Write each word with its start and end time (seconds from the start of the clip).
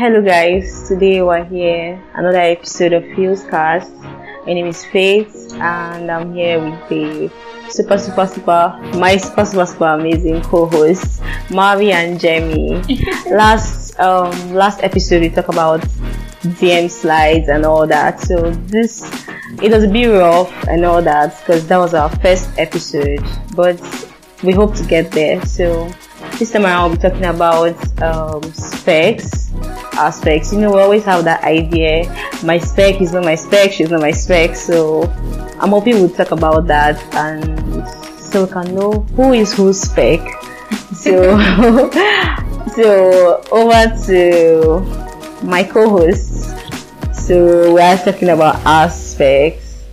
Hello 0.00 0.22
guys, 0.22 0.88
today 0.88 1.20
we're 1.20 1.44
here 1.44 2.02
another 2.14 2.38
episode 2.38 2.94
of 2.94 3.04
Feels 3.14 3.44
Cast. 3.44 3.92
My 4.46 4.54
name 4.54 4.64
is 4.64 4.82
Faith 4.82 5.52
and 5.52 6.10
I'm 6.10 6.32
here 6.34 6.58
with 6.58 6.88
the 6.88 7.30
super 7.68 7.98
super 7.98 8.26
super 8.26 8.80
my 8.94 9.18
super 9.18 9.44
super 9.44 9.66
super 9.66 9.88
amazing 9.88 10.40
co-hosts 10.40 11.20
Marvi 11.50 11.92
and 11.92 12.18
Jamie. 12.18 12.80
last 13.30 14.00
um 14.00 14.54
last 14.54 14.82
episode 14.82 15.20
we 15.20 15.28
talked 15.28 15.50
about 15.50 15.82
DM 16.56 16.90
slides 16.90 17.50
and 17.50 17.66
all 17.66 17.86
that. 17.86 18.20
So 18.20 18.52
this 18.72 19.02
it 19.62 19.70
was 19.70 19.84
a 19.84 19.88
bit 19.88 20.06
rough 20.06 20.50
and 20.66 20.86
all 20.86 21.02
that 21.02 21.38
because 21.40 21.66
that 21.68 21.76
was 21.76 21.92
our 21.92 22.08
first 22.20 22.48
episode, 22.56 23.22
but 23.54 23.78
we 24.42 24.54
hope 24.54 24.74
to 24.76 24.84
get 24.86 25.12
there. 25.12 25.44
So 25.44 25.92
this 26.38 26.52
time 26.52 26.64
around 26.64 26.88
we'll 26.88 26.96
be 26.96 27.02
talking 27.02 27.26
about 27.26 28.02
um, 28.02 28.42
specs 28.54 29.49
aspects. 30.00 30.52
You 30.52 30.60
know, 30.60 30.72
we 30.72 30.80
always 30.80 31.04
have 31.04 31.24
that 31.24 31.44
idea. 31.44 32.08
My 32.42 32.58
spec 32.58 33.00
is 33.00 33.12
not 33.12 33.24
my 33.24 33.34
spec, 33.34 33.72
she's 33.72 33.90
not 33.90 34.00
my 34.00 34.10
spec. 34.10 34.56
So 34.56 35.04
I'm 35.60 35.70
hoping 35.70 35.94
we'll 35.94 36.10
talk 36.10 36.30
about 36.30 36.66
that 36.66 36.96
and 37.14 37.86
so 38.18 38.44
we 38.44 38.52
can 38.52 38.74
know 38.74 38.92
who 39.16 39.32
is 39.32 39.54
whose 39.54 39.80
spec. 39.80 40.20
So 40.92 41.38
so 42.74 43.42
over 43.50 43.82
to 44.06 45.44
my 45.44 45.64
co-host. 45.64 46.56
So 47.14 47.74
we 47.74 47.80
are 47.80 47.96
talking 47.96 48.30
about 48.30 48.56
aspects. 48.66 49.84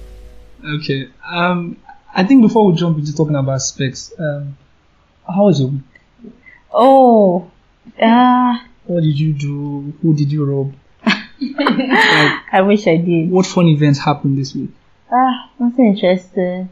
Okay. 0.63 1.09
Um, 1.25 1.77
I 2.13 2.23
think 2.23 2.41
before 2.41 2.65
we 2.65 2.75
jump 2.75 2.97
into 2.97 3.15
talking 3.15 3.35
about 3.35 3.61
specs, 3.61 4.11
um, 4.17 4.57
how 5.27 5.45
was 5.45 5.59
your 5.59 5.69
week? 5.69 5.81
Oh, 6.71 7.51
uh, 8.01 8.57
What 8.87 9.03
did 9.03 9.19
you 9.19 9.33
do? 9.33 9.93
Who 10.01 10.13
did 10.15 10.31
you 10.31 10.45
rob? 10.45 10.73
I 11.39 12.61
wish 12.65 12.87
I 12.87 12.97
did. 12.97 13.29
What 13.29 13.45
fun 13.45 13.67
events 13.67 13.99
happened 13.99 14.37
this 14.37 14.55
week? 14.55 14.69
Ah, 15.11 15.49
nothing 15.59 15.87
interesting. 15.87 16.69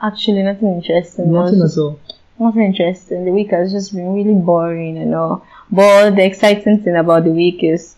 Actually, 0.00 0.42
nothing 0.42 0.74
interesting. 0.74 1.32
Nothing 1.32 1.58
Nothing, 1.60 1.72
at 1.72 1.78
all. 1.78 2.00
nothing 2.38 2.62
interesting. 2.64 3.24
The 3.24 3.32
week 3.32 3.50
has 3.50 3.72
just 3.72 3.94
been 3.94 4.12
really 4.14 4.34
boring 4.34 4.98
and 4.98 5.14
all. 5.14 5.46
But 5.70 6.10
the 6.16 6.24
exciting 6.24 6.82
thing 6.82 6.96
about 6.96 7.24
the 7.24 7.30
week 7.30 7.62
is 7.62 7.96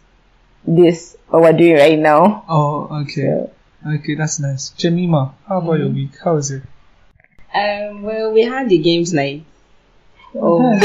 this, 0.67 1.17
what 1.29 1.43
we're 1.43 1.53
doing 1.53 1.75
right 1.77 1.99
now. 1.99 2.45
Oh, 2.49 2.89
okay. 3.03 3.23
So, 3.23 3.51
Okay, 3.87 4.15
that's 4.15 4.41
nice. 4.41 4.71
Jemima, 4.71 5.35
how 5.47 5.59
about 5.59 5.79
your 5.79 5.89
week? 5.91 6.13
How 6.25 6.35
was 6.37 6.51
it? 6.51 6.63
Um, 7.55 8.03
well, 8.03 8.33
we 8.33 8.41
had 8.43 8.69
the 8.71 8.79
games 8.79 9.13
night. 9.13 9.45
Oh, 10.37 10.79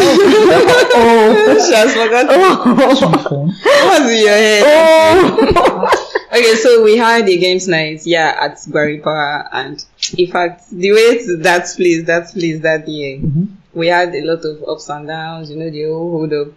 Oh, 0.96 1.66
she 1.68 1.74
has 1.74 1.94
forgotten. 1.94 2.30
oh, 2.32 3.52
What's 3.64 4.12
in 4.12 4.18
your 4.20 4.30
head? 4.30 4.64
oh. 4.66 6.06
Okay, 6.32 6.56
so 6.56 6.84
we 6.84 6.96
had 6.98 7.26
the 7.26 7.38
games 7.38 7.68
night, 7.68 8.06
yeah, 8.06 8.38
at 8.40 8.58
Gwarinpa, 8.58 9.50
and 9.52 9.84
in 10.18 10.32
fact, 10.32 10.70
the 10.72 10.92
way 10.92 11.18
to 11.26 11.38
that 11.38 11.66
place, 11.76 12.04
that 12.06 12.32
place 12.32 12.62
that 12.62 12.88
year, 12.88 13.18
Mhm. 13.18 13.48
we 13.74 13.88
had 13.88 14.14
a 14.14 14.22
lot 14.22 14.46
of 14.46 14.64
ups 14.68 14.90
and 14.90 15.08
downs. 15.08 15.50
You 15.50 15.58
know, 15.58 15.70
the 15.72 15.84
whole 15.86 16.12
hold 16.12 16.34
up 16.34 16.48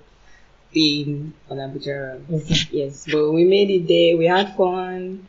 thing 0.74 1.32
on 1.50 1.56
Abuja. 1.56 2.20
Okay. 2.30 2.54
Yes, 2.72 3.06
but 3.10 3.32
we 3.32 3.44
made 3.44 3.70
it 3.70 3.88
there. 3.88 4.16
We 4.18 4.26
had 4.26 4.54
fun. 4.56 5.26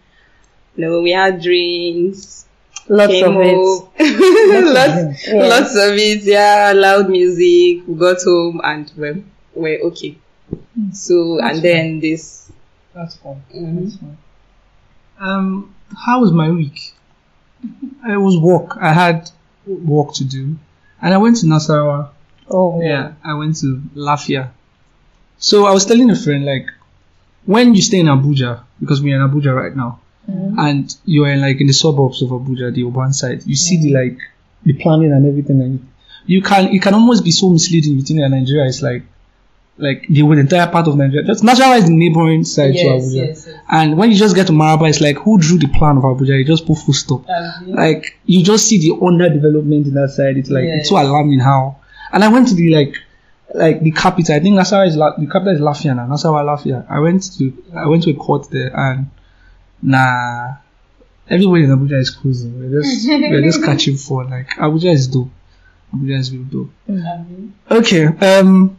You 0.75 0.85
No, 0.85 1.01
we 1.01 1.11
had 1.11 1.41
drinks. 1.41 2.45
Lots 2.89 3.13
of 3.21 3.35
it. 3.37 3.55
of 4.57 4.65
lots. 4.65 5.27
Yeah. 5.27 5.33
lots 5.47 5.75
of 5.75 5.93
it. 5.95 6.23
Yeah, 6.23 6.73
loud 6.75 7.09
music. 7.09 7.87
We 7.87 7.95
got 7.97 8.21
home 8.21 8.59
and 8.63 8.91
we're, 8.97 9.23
we're 9.55 9.79
okay. 9.87 10.17
So 10.91 11.37
That's 11.39 11.55
and 11.57 11.63
then 11.63 11.99
this. 11.99 12.51
That's 12.93 13.15
fun. 13.17 13.41
Mhm. 13.55 13.83
That's 13.83 13.95
fun. 13.97 14.17
Um, 15.19 15.75
how 16.05 16.21
was 16.21 16.31
my 16.31 16.49
week? 16.51 16.93
It 18.07 18.17
was 18.17 18.37
work. 18.37 18.77
I 18.79 18.91
had 18.91 19.29
work 19.65 20.13
to 20.15 20.25
do, 20.25 20.57
and 21.01 21.13
I 21.13 21.17
went 21.17 21.37
to 21.37 21.45
Nasarawa. 21.45 22.09
Oh, 22.49 22.81
Yeah, 22.81 23.13
I 23.23 23.33
went 23.35 23.55
to 23.61 23.81
Lafia. 23.95 24.49
So 25.37 25.65
I 25.65 25.71
was 25.71 25.85
telling 25.85 26.09
a 26.09 26.15
friend 26.15 26.45
like, 26.45 26.67
when 27.45 27.73
you 27.73 27.81
stay 27.81 27.99
in 27.99 28.07
Abuja, 28.07 28.63
because 28.81 29.01
we're 29.01 29.15
in 29.15 29.29
Abuja 29.29 29.55
right 29.55 29.75
now, 29.75 29.99
Mhm. 30.29 30.55
and 30.57 30.95
you're 31.05 31.27
in 31.27 31.41
like 31.41 31.59
in 31.59 31.67
the 31.67 31.73
suburbs 31.73 32.21
of 32.21 32.29
Abuja, 32.29 32.73
the 32.73 32.83
urban 32.85 33.11
side, 33.13 33.43
you 33.45 33.55
see 33.55 33.77
the 33.77 33.91
like 33.93 34.17
the 34.63 34.73
planning 34.73 35.11
and 35.11 35.25
everything, 35.25 35.61
and 35.61 35.85
you 36.25 36.41
can 36.41 36.67
it 36.73 36.81
can 36.81 36.93
almost 36.93 37.23
be 37.23 37.31
so 37.31 37.49
misleading. 37.49 37.95
You 37.97 38.01
think 38.03 38.19
that 38.21 38.29
Nigeria 38.29 38.65
is 38.65 38.81
like 38.81 39.03
like 39.77 40.05
the, 40.07 40.21
the 40.21 40.31
entire 40.39 40.67
part 40.67 40.87
of 40.87 40.95
Nigeria. 40.95 41.25
Just 41.25 41.43
Nasarawa 41.43 41.77
is 41.79 41.85
the 41.87 41.93
neighboring 41.93 42.43
side 42.45 42.73
to 42.75 42.79
Abuja. 42.79 43.13
yes, 43.15 43.47
yes. 43.47 43.55
And 43.69 43.97
when 43.97 44.11
you 44.11 44.17
just 44.17 44.35
get 44.35 44.47
to 44.47 44.53
Maraba, 44.53 44.87
it's 44.87 45.01
like 45.01 45.17
who 45.17 45.37
drew 45.39 45.57
the 45.57 45.67
plan 45.67 45.97
of 45.97 46.03
Abuja? 46.03 46.37
You 46.37 46.45
just 46.45 46.65
put 46.65 46.77
full 46.77 46.93
stop. 46.93 47.25
Like 47.67 48.17
you 48.25 48.43
just 48.43 48.67
see 48.67 48.77
the 48.77 48.95
underdevelopment 48.95 49.87
in 49.87 49.93
that 49.95 50.11
side. 50.11 50.37
It's 50.37 50.49
like 50.49 50.65
it's 50.65 50.89
so 50.89 51.01
alarming 51.01 51.39
how. 51.39 51.77
And 52.13 52.23
I 52.23 52.27
went 52.29 52.47
to 52.49 52.53
the 52.55 52.73
like 52.73 52.95
like 53.55 53.81
the 53.81 53.91
capital. 53.91 54.35
I 54.35 54.39
think 54.39 54.55
Nasarawa 54.57 54.87
is 54.87 54.95
La- 54.95 55.17
the 55.17 55.25
capital 55.27 55.53
is 55.55 55.59
Lafia 55.59 55.95
now. 55.95 56.07
Nasarawa 56.07 56.43
Lafia. 56.45 56.85
I 56.89 56.99
went 56.99 57.23
to 57.37 57.51
I 57.75 57.87
went 57.87 58.03
to 58.03 58.11
a 58.11 58.13
court 58.13 58.49
there 58.51 58.71
and 58.79 59.07
nah 59.83 60.55
everybody 61.29 61.63
in 61.63 61.69
Abuja 61.69 61.99
is 61.99 62.09
cruising. 62.09 62.59
We're 62.59 62.81
just 62.81 63.07
we're 63.07 63.41
just 63.41 63.63
catching 63.63 63.97
fun. 63.97 64.29
Like 64.29 64.49
Abuja 64.49 64.93
is 64.93 65.07
dope. 65.07 65.29
Abuja 65.93 66.19
is 66.19 66.31
real 66.31 66.43
dope. 66.43 66.71
Okay. 67.69 68.05
Um 68.05 68.77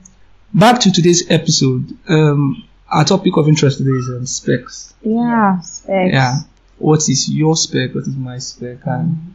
back 0.52 0.80
to 0.80 0.92
today's 0.92 1.30
episode. 1.30 1.96
Um 2.08 2.64
our 2.88 3.04
topic 3.04 3.36
of 3.36 3.48
interest 3.48 3.78
today 3.78 3.90
is 3.90 4.08
um, 4.08 4.26
specs. 4.26 4.94
yeah, 5.02 5.58
specs. 5.60 6.12
Yeah. 6.12 6.40
What 6.78 7.08
is 7.08 7.28
your 7.28 7.56
spec? 7.56 7.94
What 7.94 8.02
is 8.06 8.14
my 8.14 8.38
spec? 8.38 8.78
And 8.84 9.34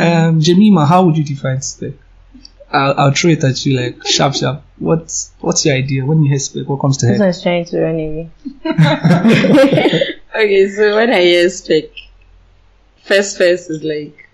um, 0.00 0.40
Jemima, 0.40 0.86
how 0.86 1.04
would 1.04 1.16
you 1.16 1.24
define 1.24 1.60
spec? 1.60 1.92
I'll, 2.70 2.94
I'll 2.98 3.12
throw 3.12 3.30
it 3.30 3.44
at 3.44 3.64
you 3.64 3.78
like 3.78 4.06
sharp, 4.06 4.34
sharp. 4.34 4.62
What's 4.78 5.32
what's 5.40 5.64
your 5.64 5.74
idea 5.74 6.04
when 6.04 6.22
you 6.22 6.30
hear 6.30 6.38
spec? 6.38 6.68
What 6.68 6.80
comes 6.80 6.98
to 6.98 7.06
head? 7.06 7.18
one's 7.18 7.42
trying 7.42 7.64
to 7.66 7.80
run 7.80 7.94
away. 7.94 8.30
Okay, 10.34 10.68
so 10.70 10.96
when 10.96 11.10
I 11.10 11.20
hear 11.22 11.48
spec, 11.48 11.84
first 13.02 13.38
first 13.38 13.70
is 13.70 13.82
like, 13.82 14.28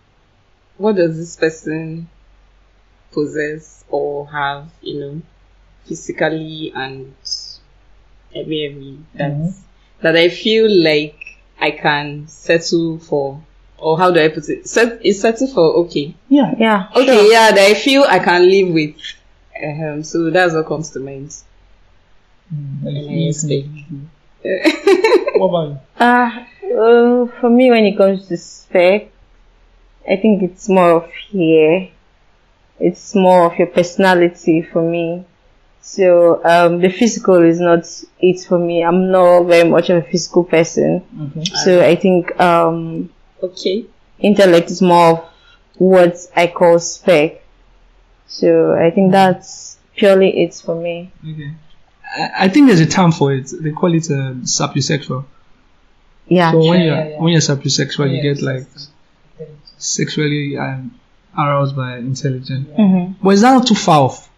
what 0.77 0.97
does 0.97 1.16
this 1.16 1.37
person 1.37 2.09
possess 3.12 3.84
or 3.88 4.28
have, 4.28 4.69
you 4.83 5.00
know, 5.00 5.22
physically 5.87 6.72
and 6.75 7.15
every 8.34 8.66
every 8.66 8.99
that's 9.15 9.60
that 10.00 10.16
I 10.16 10.28
feel 10.28 10.69
like 10.71 11.38
I 11.60 11.71
can 11.71 12.27
settle 12.27 12.99
for, 12.99 13.41
or 13.78 13.97
how 13.97 14.10
do 14.10 14.21
I 14.21 14.28
put 14.28 14.49
it? 14.49 14.69
Set 14.69 15.04
is 15.06 15.21
settle 15.21 15.47
for 15.47 15.75
okay, 15.84 16.15
Yeah. 16.28 16.54
Yeah. 16.59 16.88
okay, 16.94 17.06
sure. 17.06 17.33
yeah, 17.33 17.53
that 17.53 17.71
I 17.71 17.75
feel 17.75 18.03
I 18.03 18.19
can 18.19 18.49
live 18.49 18.69
with. 18.75 18.97
Um, 19.62 20.03
so 20.03 20.31
that's 20.31 20.53
what 20.54 20.66
comes 20.66 20.91
to 20.91 21.00
mind. 21.00 21.34
Mm, 22.53 22.87
I 22.88 23.12
hear 23.12 23.33
spec. 23.33 23.65
What 24.44 25.49
about 25.49 25.69
you? 25.71 25.78
Uh, 25.97 26.44
uh, 26.77 27.27
for 27.41 27.49
me, 27.49 27.71
when 27.71 27.84
it 27.84 27.97
comes 27.97 28.27
to 28.28 28.37
spec, 28.37 29.10
I 30.10 30.16
think 30.16 30.43
it's 30.43 30.69
more 30.69 30.91
of 30.91 31.10
here. 31.12 31.88
It's 32.81 33.15
more 33.15 33.47
of 33.47 33.59
your 33.59 33.69
personality 33.69 34.60
for 34.60 34.83
me. 34.83 35.25
So, 35.81 36.44
um, 36.44 36.81
the 36.81 36.91
physical 36.91 37.43
is 37.43 37.60
not 37.60 37.84
it 38.19 38.44
for 38.44 38.59
me. 38.59 38.83
I'm 38.84 39.10
not 39.12 39.44
very 39.44 39.69
much 39.69 39.88
of 39.91 39.99
a 40.04 40.06
physical 40.10 40.44
person. 40.44 41.04
Okay. 41.31 41.44
So 41.65 41.83
I 41.84 41.94
think, 41.94 42.38
um, 42.41 43.10
Okay. 43.43 43.87
intellect 44.19 44.71
is 44.71 44.83
more 44.83 45.10
of 45.12 45.25
what 45.77 46.16
I 46.34 46.48
call 46.48 46.78
spec. 46.80 47.42
So 48.27 48.72
I 48.74 48.91
think 48.91 49.13
that's 49.13 49.78
purely 49.97 50.42
it 50.42 50.54
for 50.54 50.74
me. 50.74 51.13
Okay. 51.22 51.53
I, 52.16 52.31
I 52.45 52.49
think 52.49 52.66
there's 52.69 52.81
a 52.81 52.87
term 52.87 53.13
for 53.13 53.33
it. 53.33 53.51
They 53.61 53.72
call 53.72 53.93
it 53.95 54.07
uh, 54.11 54.34
sapiosexual. 54.45 55.25
Yeah. 56.28 56.53
So 56.53 56.59
when 56.59 56.81
Yeah, 56.81 56.84
you're 56.87 56.95
yeah, 56.97 57.09
yeah. 57.11 57.21
when 57.21 57.33
you're 57.33 57.41
sapiosexual, 57.41 58.15
you 58.15 58.22
get 58.22 58.43
like 58.43 58.66
sexually 59.78 60.57
um, 60.57 60.99
aroused 61.37 61.77
by 61.77 61.99
intelligence. 61.99 62.69
hmm 62.77 63.13
But 63.22 63.31
is 63.31 63.41
that 63.43 63.53
not 63.53 63.66
too 63.66 63.75
far 63.75 64.01
off? 64.03 64.31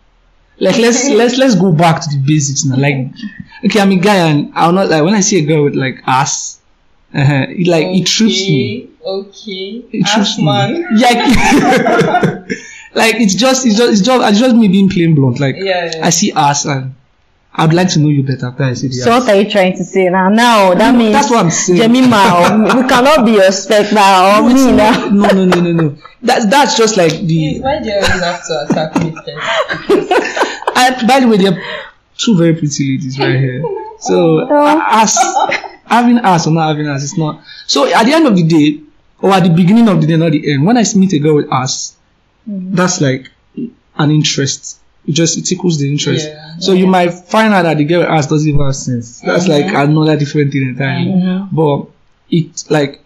Like 0.59 0.79
let's 0.79 1.09
let's 1.21 1.37
let's 1.37 1.55
go 1.55 1.73
back 1.73 2.01
to 2.03 2.09
the 2.11 2.23
basics 2.27 2.65
now. 2.65 2.77
Like 2.77 3.09
okay, 3.65 3.81
I'm 3.81 3.93
a 3.93 3.97
guy 3.97 4.17
and 4.29 4.53
I'll 4.55 4.73
not 4.73 4.89
like 4.89 5.03
when 5.05 5.15
I 5.15 5.21
see 5.21 5.39
a 5.39 5.47
girl 5.47 5.65
with 5.65 5.75
like 5.75 6.03
ass, 6.07 6.61
uh, 7.15 7.47
it 7.49 7.67
like 7.67 7.87
it 7.87 8.07
trips 8.07 8.49
me. 8.49 8.91
Okay. 9.05 9.85
It 9.93 10.07
trips 10.07 10.39
me. 10.39 10.45
man. 10.45 10.87
Yeah. 10.97 12.45
like 12.95 13.17
it's 13.17 13.35
just 13.35 13.67
it's 13.67 13.77
just 13.77 13.93
it's 13.93 14.01
just 14.01 14.31
it's 14.31 14.39
just 14.41 14.57
me 14.57 14.69
being 14.69 14.89
plain 14.89 15.15
blunt. 15.15 15.39
Like 15.41 15.57
Yeah, 15.59 15.91
yeah. 15.95 16.07
I 16.07 16.11
see 16.11 16.33
ass 16.33 16.65
and 16.65 16.95
I'd 17.59 17.73
like 17.73 17.89
to 17.95 18.01
know 18.01 18.09
you 18.09 18.23
better 18.23 18.47
after 18.47 18.65
I 18.65 18.75
see 18.75 18.89
the 18.89 18.95
So 18.95 19.13
ass. 19.13 19.23
what 19.27 19.35
are 19.35 19.41
you 19.41 19.51
trying 19.51 19.77
to 19.79 19.85
say 19.85 20.09
now? 20.11 20.29
Now 20.29 20.75
that 20.75 20.95
means 20.95 21.13
That's 21.13 21.31
what 21.31 21.45
I'm 21.45 21.51
saying. 21.51 21.79
Jemima, 21.81 22.75
we 22.77 22.87
cannot 22.89 23.25
be 23.25 23.33
your 23.33 23.51
spec 23.51 23.93
now 23.93 24.41
or 24.45 24.49
No, 24.51 24.55
me 24.55 24.73
now. 24.73 25.09
no, 25.09 25.29
no, 25.29 25.45
no, 25.47 25.61
no, 25.61 25.73
no. 25.73 25.97
That's 26.23 26.47
that's 26.47 26.77
just 26.77 26.97
like 26.99 27.13
the. 27.13 27.61
Why 27.61 27.79
do 27.81 27.87
you 27.89 27.95
always 27.95 28.09
have 28.23 28.47
to 28.47 28.67
attack 28.69 28.97
me 29.03 29.13
first? 29.13 30.43
And 30.77 31.09
by 31.09 31.21
the 31.21 31.29
way, 31.29 31.39
there 31.39 31.53
are 31.55 31.63
two 32.19 32.37
very 32.37 32.55
pretty 32.55 32.93
ladies 32.99 33.19
right 33.19 33.37
here. 33.41 33.63
So 34.01 34.47
Oh. 34.51 34.85
as 34.91 35.17
having 35.87 36.19
ass 36.19 36.47
or 36.47 36.51
not 36.53 36.69
having 36.69 36.87
ass, 36.89 37.03
it's 37.05 37.17
not. 37.17 37.43
So 37.67 37.87
at 37.87 38.05
the 38.05 38.13
end 38.13 38.27
of 38.27 38.37
the 38.37 38.43
day, 38.43 38.81
or 39.23 39.31
at 39.33 39.45
the 39.45 39.49
beginning 39.51 39.89
of 39.89 40.01
the 40.03 40.07
day, 40.07 40.17
not 40.17 40.33
the 40.33 40.53
end, 40.53 40.67
when 40.67 40.77
I 40.77 40.85
meet 40.95 41.15
a 41.15 41.19
girl 41.19 41.37
with 41.37 41.51
ass, 41.51 41.97
mm-hmm. 42.49 42.75
that's 42.75 43.01
like 43.01 43.31
an 43.97 44.11
interest. 44.11 44.81
It 45.07 45.13
just 45.13 45.39
it 45.39 45.43
tickles 45.47 45.79
the 45.79 45.91
interest. 45.91 46.27
Yeah. 46.29 46.57
So 46.59 46.73
you 46.73 46.87
might 46.87 47.11
find 47.11 47.55
out 47.55 47.63
that 47.63 47.77
the 47.77 47.85
girl 47.85 48.01
with 48.01 48.09
ass 48.09 48.27
doesn't 48.27 48.49
even 48.49 48.61
have 48.65 48.75
sense. 48.77 49.21
That's 49.21 49.47
like 49.47 49.67
another 49.67 50.17
different 50.17 50.53
thing 50.53 50.63
entirely. 50.69 51.47
But 51.53 51.87
it 52.31 52.65
like 52.71 53.03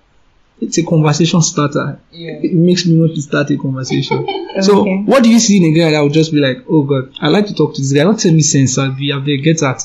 it's 0.61 0.77
a 0.79 0.83
conversation 0.85 1.41
starter. 1.43 1.99
Yeah. 2.13 2.33
It 2.43 2.53
makes 2.55 2.87
me 2.87 2.99
want 2.99 3.15
to 3.15 3.23
start 3.23 3.51
a 3.51 3.57
conversation. 3.57 4.27
So 4.63 4.85
what 4.85 5.23
do 5.23 5.31
you 5.31 5.39
see 5.39 5.59
in 5.59 5.73
a 5.73 5.79
guy 5.79 5.91
that 5.93 6.01
would 6.03 6.13
just 6.13 6.33
be 6.33 6.39
like, 6.41 6.65
oh 6.69 6.83
god, 6.83 7.13
I 7.21 7.29
like 7.29 7.47
to 7.47 7.55
talk 7.55 7.75
to 7.75 7.81
this 7.81 7.93
guy. 7.93 8.03
Don't 8.03 8.19
tell 8.19 8.33
me 8.33 8.41
sense, 8.43 8.77
I'll 8.79 8.91
be, 8.93 9.13
I'll 9.13 9.21
be 9.21 9.41
get 9.41 9.61
that. 9.61 9.83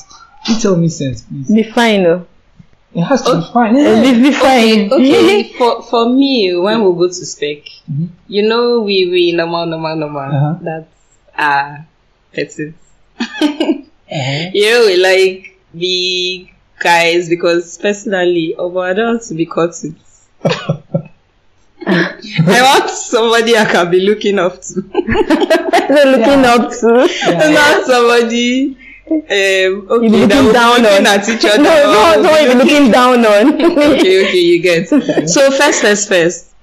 You 0.48 0.58
tell 0.58 0.76
me 0.76 0.88
sense, 0.88 1.22
please. 1.22 1.48
Be 1.54 1.62
fine, 1.62 2.02
though. 2.02 2.26
It 2.94 3.02
has 3.02 3.22
to 3.22 3.36
be 3.36 3.52
fine. 3.52 3.76
Uh, 3.76 3.78
Yeah. 3.80 4.02
Be, 4.12 4.22
be 4.22 4.32
fine. 4.32 4.92
Okay, 4.92 5.52
for 5.58 5.82
for 5.82 6.08
me, 6.12 6.56
when 6.56 6.82
we 6.84 6.92
go 6.98 7.06
to 7.08 7.14
spec, 7.14 7.58
Mhm. 7.90 8.08
you 8.26 8.42
know, 8.48 8.80
we 8.80 9.08
we 9.10 9.32
normal, 9.32 9.66
normal, 9.66 9.96
normal. 9.96 10.20
Uh-huh. 10.22 10.54
That's 10.62 10.88
uh 11.38 11.76
petite. 12.36 12.74
Uh-huh. 14.08 14.50
You 14.54 14.70
know, 14.70 14.86
we 14.86 14.96
like 14.98 15.58
big 15.76 16.54
guys 16.78 17.28
because 17.28 17.76
personally, 17.76 18.54
oh, 18.56 18.78
I 18.78 18.92
don't 18.92 19.14
want 19.14 19.22
to 19.24 19.34
be 19.34 19.46
caught 19.46 19.74
it. 19.82 19.94
I 21.88 22.62
want 22.62 22.90
somebody 22.90 23.56
I 23.56 23.64
can 23.64 23.90
be 23.90 24.00
looking 24.00 24.38
up 24.38 24.60
to, 24.62 24.74
looking 24.82 26.44
up 26.44 26.70
to. 26.80 27.08
not 27.52 27.84
somebody. 27.84 28.76
Um, 29.08 29.86
okay, 29.90 30.06
You 30.06 30.10
be 30.10 30.26
that 30.26 30.42
looking 30.42 30.52
down 30.52 30.82
looking 30.82 31.06
on. 31.06 31.06
at 31.06 31.28
each 31.28 31.44
other. 31.44 31.62
No, 31.62 31.74
no, 31.92 32.22
no, 32.22 32.34
be 32.36 32.42
you 32.44 32.52
be 32.52 32.58
looking 32.58 32.90
down 32.92 33.26
on. 33.26 33.54
okay, 33.62 34.26
okay, 34.28 34.38
you 34.38 34.62
get. 34.62 34.88
So 35.28 35.50
first, 35.50 35.80
first, 35.82 36.08
first. 36.08 36.54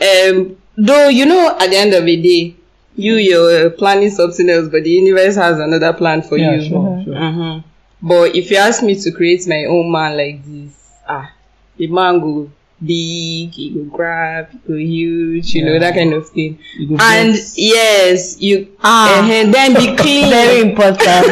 Um, 0.00 0.56
though 0.76 1.08
you 1.08 1.26
know, 1.26 1.56
at 1.60 1.70
the 1.70 1.76
end 1.76 1.94
of 1.94 2.04
the 2.04 2.16
day, 2.22 2.56
you 2.96 3.14
you're 3.14 3.70
planning 3.70 4.10
something 4.10 4.48
else, 4.50 4.68
but 4.70 4.84
the 4.84 4.90
universe 4.90 5.36
has 5.36 5.58
another 5.58 5.92
plan 5.92 6.22
for 6.22 6.38
Yeah, 6.38 6.54
you. 6.56 6.68
sure, 6.68 7.02
sure. 7.04 7.14
Mhm. 7.14 7.64
But 8.02 8.34
if 8.34 8.50
you 8.50 8.56
ask 8.56 8.82
me 8.82 8.94
to 8.94 9.10
create 9.12 9.46
my 9.46 9.64
own 9.66 9.90
man 9.92 10.16
like 10.16 10.44
this, 10.44 10.72
ah, 11.08 11.30
the 11.76 11.86
man 11.86 12.20
go 12.20 12.50
big, 12.82 13.52
he 13.52 13.70
go 13.74 13.84
grab, 13.96 14.48
he 14.52 14.58
go 14.66 14.74
huge, 14.74 15.54
you 15.54 15.64
know 15.66 15.78
that 15.78 15.94
kind 15.94 16.14
of 16.14 16.28
thing. 16.30 16.58
And 16.98 17.34
bet. 17.34 17.52
yes, 17.56 18.40
you 18.40 18.68
Ah. 18.82 19.20
uh 19.22 19.50
then 19.52 19.74
be 19.74 19.94
clean. 20.02 20.30
very 20.30 20.60
important. 20.62 21.26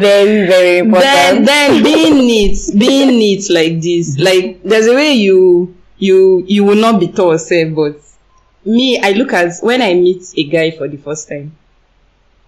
Very, 0.00 0.46
very 0.46 0.78
important. 0.78 1.04
then 1.04 1.44
then 1.44 1.82
being 1.82 2.18
neat 2.18 2.56
being 2.78 3.08
neat 3.18 3.50
like 3.50 3.80
this 3.80 4.16
like 4.28 4.62
there's 4.62 4.86
a 4.86 4.94
way 4.94 5.12
you 5.14 5.74
you 5.98 6.44
you 6.46 6.62
will 6.64 6.76
not 6.86 7.00
be 7.00 7.08
tall 7.08 7.36
sef 7.38 7.74
but 7.74 7.96
me 8.64 8.98
i 9.00 9.10
look 9.12 9.32
at 9.32 9.52
when 9.62 9.82
i 9.82 9.94
meet 9.94 10.22
a 10.36 10.44
guy 10.44 10.70
for 10.70 10.88
the 10.88 10.96
first 10.96 11.28
time 11.28 11.54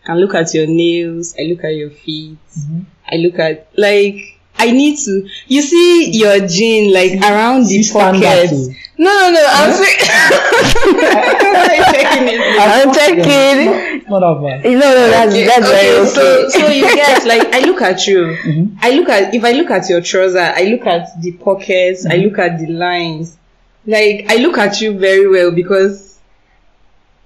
i 0.06 0.14
look 0.14 0.34
at 0.34 0.52
your 0.54 0.66
nails 0.66 1.34
i 1.38 1.42
look 1.42 1.64
at 1.64 1.74
your 1.74 1.90
feet 1.90 2.38
i 3.10 3.16
look 3.16 3.38
at 3.38 3.68
like 3.76 4.38
i 4.58 4.70
need 4.70 4.96
to 4.98 5.28
you 5.48 5.60
see 5.62 6.10
your 6.12 6.46
jean 6.46 6.92
like 6.92 7.20
around 7.22 7.66
the 7.66 7.84
pocket 7.92 8.50
no 8.96 9.10
no 9.10 9.30
no 9.32 9.46
i'm 9.50 9.72
saying 9.72 9.98
I'm 10.86 11.94
checking 11.94 12.28
it. 12.28 12.40
I'm 12.60 12.94
checking. 12.94 13.98
It's 14.00 14.08
not 14.08 14.20
that 14.20 14.42
bad. 14.42 14.64
No, 14.64 14.78
no, 14.78 15.08
that's, 15.10 15.32
Okay, 15.32 15.46
that's 15.46 15.66
okay, 15.66 16.00
okay. 16.00 16.08
So, 16.10 16.48
so 16.48 16.68
you 16.68 16.82
get 16.82 17.26
like 17.26 17.52
I 17.54 17.60
look 17.66 17.82
at 17.82 18.06
you. 18.06 18.36
Mhm. 18.44 18.76
I 18.80 18.90
look 18.92 19.08
at 19.08 19.34
if 19.34 19.44
I 19.44 19.52
look 19.52 19.70
at 19.70 19.88
your 19.88 20.00
trouser, 20.00 20.38
I 20.54 20.64
look 20.64 20.86
at 20.86 21.20
the 21.20 21.32
pockets, 21.32 22.06
I 22.06 22.16
look 22.16 22.38
at 22.38 22.58
the 22.58 22.66
lines. 22.68 23.36
Like 23.86 24.26
I 24.28 24.36
look 24.36 24.58
at 24.58 24.80
you 24.80 24.98
very 24.98 25.28
well 25.28 25.50
because 25.50 26.03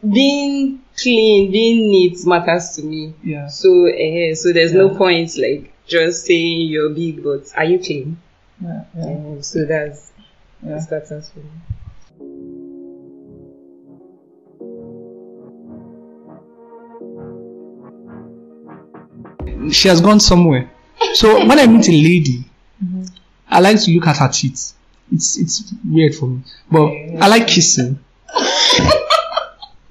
being 0.06 0.82
clean, 0.96 1.50
being 1.50 1.90
neat 1.90 2.18
matters 2.26 2.70
to 2.76 2.82
me. 2.82 3.14
Yeah. 3.22 3.48
So 3.48 3.86
eh, 3.86 4.34
so 4.34 4.52
there's 4.52 4.72
no 4.72 4.90
point 4.96 5.36
like 5.36 5.72
just 5.86 6.26
saying 6.26 6.68
you're 6.68 6.90
big, 6.90 7.22
but 7.22 7.50
are 7.56 7.64
you 7.64 7.78
clean? 7.78 8.18
Yeah, 8.60 8.84
yeah, 8.96 9.06
Eh, 9.06 9.40
so 9.42 9.64
that's 9.64 10.12
yeah. 10.64 10.80
that's 10.88 11.08
that's 11.10 11.30
for 11.30 11.40
me. 11.40 11.50
She 19.72 19.88
has 19.88 20.00
gone 20.00 20.20
somewhere. 20.20 20.70
So 21.14 21.38
when 21.46 21.58
I 21.58 21.66
meet 21.66 21.88
a 21.88 21.92
lady, 21.92 22.44
I 23.48 23.60
like 23.60 23.80
to 23.82 23.90
look 23.92 24.06
at 24.06 24.16
her 24.18 24.28
teeth. 24.28 24.72
It's 25.12 25.38
it's 25.38 25.72
weird 25.88 26.14
for 26.14 26.26
me, 26.26 26.42
but 26.70 26.86
I 27.22 27.28
like 27.28 27.46
kissing. 27.48 27.98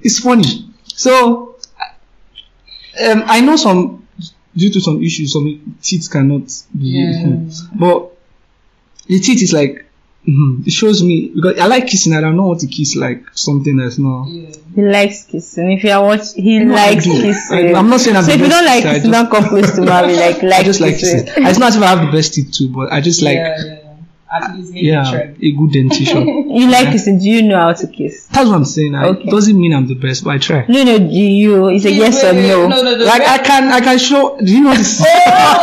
it's 0.07 0.19
funny. 0.19 0.71
So 0.86 1.56
um, 3.06 3.24
I 3.27 3.42
know 3.42 3.56
some 3.56 4.07
due 4.56 4.71
to 4.71 4.80
some 4.81 5.04
issues, 5.04 5.33
some 5.33 5.77
teeth 5.81 6.09
cannot 6.12 6.48
be. 6.77 6.88
Yeah. 6.88 7.39
But 7.75 8.12
the 9.07 9.19
teeth 9.19 9.42
is 9.44 9.54
like 9.54 9.86
mhm, 10.27 10.65
it 10.68 10.71
shows 10.71 11.01
me 11.04 11.31
because 11.33 11.59
I 11.59 11.68
like 11.68 11.88
kissing 11.88 12.13
and 12.13 12.25
I 12.25 12.30
don't 12.30 12.44
want 12.44 12.59
to 12.62 12.68
kiss 12.68 12.95
like 12.95 13.24
something 13.33 13.77
that's 13.77 13.98
not. 14.00 14.25
He 14.25 14.81
likes 14.81 15.24
kissing. 15.25 15.71
If 15.71 15.83
you 15.83 15.92
are 15.92 16.04
watching, 16.04 16.44
he 16.44 16.59
No, 16.59 16.74
likes 16.74 17.04
do. 17.06 17.12
kissing. 17.21 17.75
I- 17.75 17.80
I'm 17.80 17.89
not 17.89 18.00
saying 18.01 18.18
I'm 18.18 18.24
so 18.24 18.31
if 18.31 18.39
you 18.42 18.50
don't 18.50 18.65
like 18.65 18.83
kisser, 18.83 18.89
I 18.89 18.94
kissing, 18.95 19.12
just- 19.12 19.31
don't 19.31 19.42
come 19.42 19.50
close 19.50 19.75
to 19.75 19.81
Marvin. 19.92 20.15
Like, 20.15 20.42
like 20.44 20.59
I 20.62 20.63
just 20.63 20.81
like 20.81 20.95
kissing. 20.98 21.25
kissing. 21.25 21.45
It's 21.45 21.59
not 21.59 21.71
even 21.74 21.83
I 21.83 21.95
have 21.95 22.06
the 22.06 22.12
best 22.12 22.33
teeth 22.33 22.51
too, 22.51 22.69
but 22.69 22.92
I 22.92 23.00
just 23.01 23.21
like 23.21 23.36
yeah, 23.38 23.63
yeah. 23.63 23.87
At 24.29 24.56
least 24.57 24.74
make 24.74 24.83
yeah, 24.83 25.09
a 25.41 25.51
good 25.51 25.71
dentition. 25.71 26.27
You 26.57 26.69
like 26.69 26.91
kissing. 26.91 27.19
Do 27.19 27.25
you 27.29 27.44
know 27.44 27.59
how 27.59 27.74
to 27.74 27.88
kiss? 27.88 28.27
That's 28.27 28.47
what 28.50 28.56
I'm 28.56 28.65
saying. 28.65 28.94
I, 28.94 29.06
Okay. 29.07 29.24
It 29.24 29.31
doesn't 29.31 29.57
mean 29.59 29.74
I'm 29.74 29.88
the 29.88 29.95
best, 29.95 30.24
but 30.25 30.31
I 30.31 30.38
try. 30.38 30.65
No, 30.68 30.83
no. 30.83 30.97
Do 31.00 31.06
you? 31.06 31.68
It's 31.69 31.85
a 31.85 31.89
Please, 31.89 31.97
yes 31.97 32.24
wait, 32.24 32.29
or 32.29 32.33
wait, 32.35 32.47
no. 32.50 32.68
No, 32.68 32.81
no, 32.83 32.95
no. 32.97 33.06
Like 33.06 33.21
I 33.21 33.38
can, 33.38 33.63
I 33.71 33.79
can 33.79 33.97
show. 33.97 34.38
Do 34.38 34.51
you 34.51 34.62
know 34.62 34.74
this? 34.75 35.01
Oh 35.07 35.13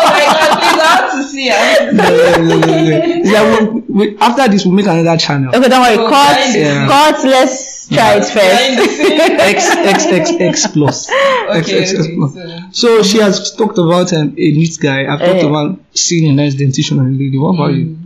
my 0.06 0.24
god, 0.24 0.60
please, 0.60 0.80
I 0.80 0.86
have 0.96 1.10
to 1.12 1.22
see. 1.28 1.50
I 1.50 1.90
No, 1.92 2.04
no, 2.08 2.56
no, 2.56 2.58
no, 2.58 2.66
no. 2.66 3.00
It's 3.20 3.30
like 3.32 3.88
we, 3.88 4.08
we, 4.08 4.18
after 4.18 4.48
this, 4.50 4.64
we'll 4.64 4.74
make 4.74 4.86
another 4.86 5.16
channel. 5.18 5.54
Okay, 5.54 5.68
don't 5.68 5.82
worry. 5.82 5.96
Oh, 5.98 6.08
cut. 6.08 6.34
behind 6.34 6.54
the 6.54 6.62
scenes. 6.64 6.90
Cut. 6.90 7.24
Let's 7.24 7.88
try 7.88 8.14
it 8.16 8.24
first. 8.24 9.40
X 9.40 9.70
X 9.70 10.06
X 10.06 10.30
X 10.40 10.66
plus. 10.72 11.08
X 11.10 11.68
Okay, 11.68 11.80
X 11.82 11.90
X 11.94 12.00
okay, 12.00 12.16
plus. 12.16 12.34
so- 12.34 12.70
So 12.72 13.02
she 13.02 13.18
has 13.18 13.54
talked 13.54 13.78
about 13.78 14.12
um, 14.12 14.28
a 14.38 14.46
neat 14.58 14.78
guy. 14.80 15.00
I've 15.12 15.18
talked 15.20 15.42
Eh. 15.44 15.46
about 15.46 15.78
seeing 15.94 16.30
a 16.30 16.32
nice 16.42 16.54
dentition 16.54 16.98
on 16.98 17.06
a 17.08 17.10
lady. 17.10 17.36
What 17.38 17.54
about 17.54 17.74
you? 17.74 17.98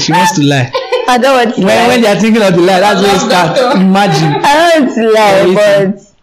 She 0.00 0.12
wants 0.12 0.34
to 0.36 0.42
lie. 0.42 0.70
I 1.08 1.18
don't 1.20 1.36
want 1.36 1.54
to 1.56 1.64
When, 1.64 1.76
lie. 1.76 1.88
when 1.88 2.00
they 2.02 2.08
are 2.08 2.20
thinking 2.20 2.42
of 2.42 2.54
the 2.54 2.60
lie, 2.60 2.80
that's 2.80 3.00
where 3.02 3.14
it 3.14 3.20
starts. 3.20 3.60
Imagine. 3.76 4.32
I 4.44 4.54
don't 4.54 4.86
want 4.86 4.94
to 4.96 5.10
lie, 5.10 5.38
Anything. 5.40 5.92
but 5.92 6.14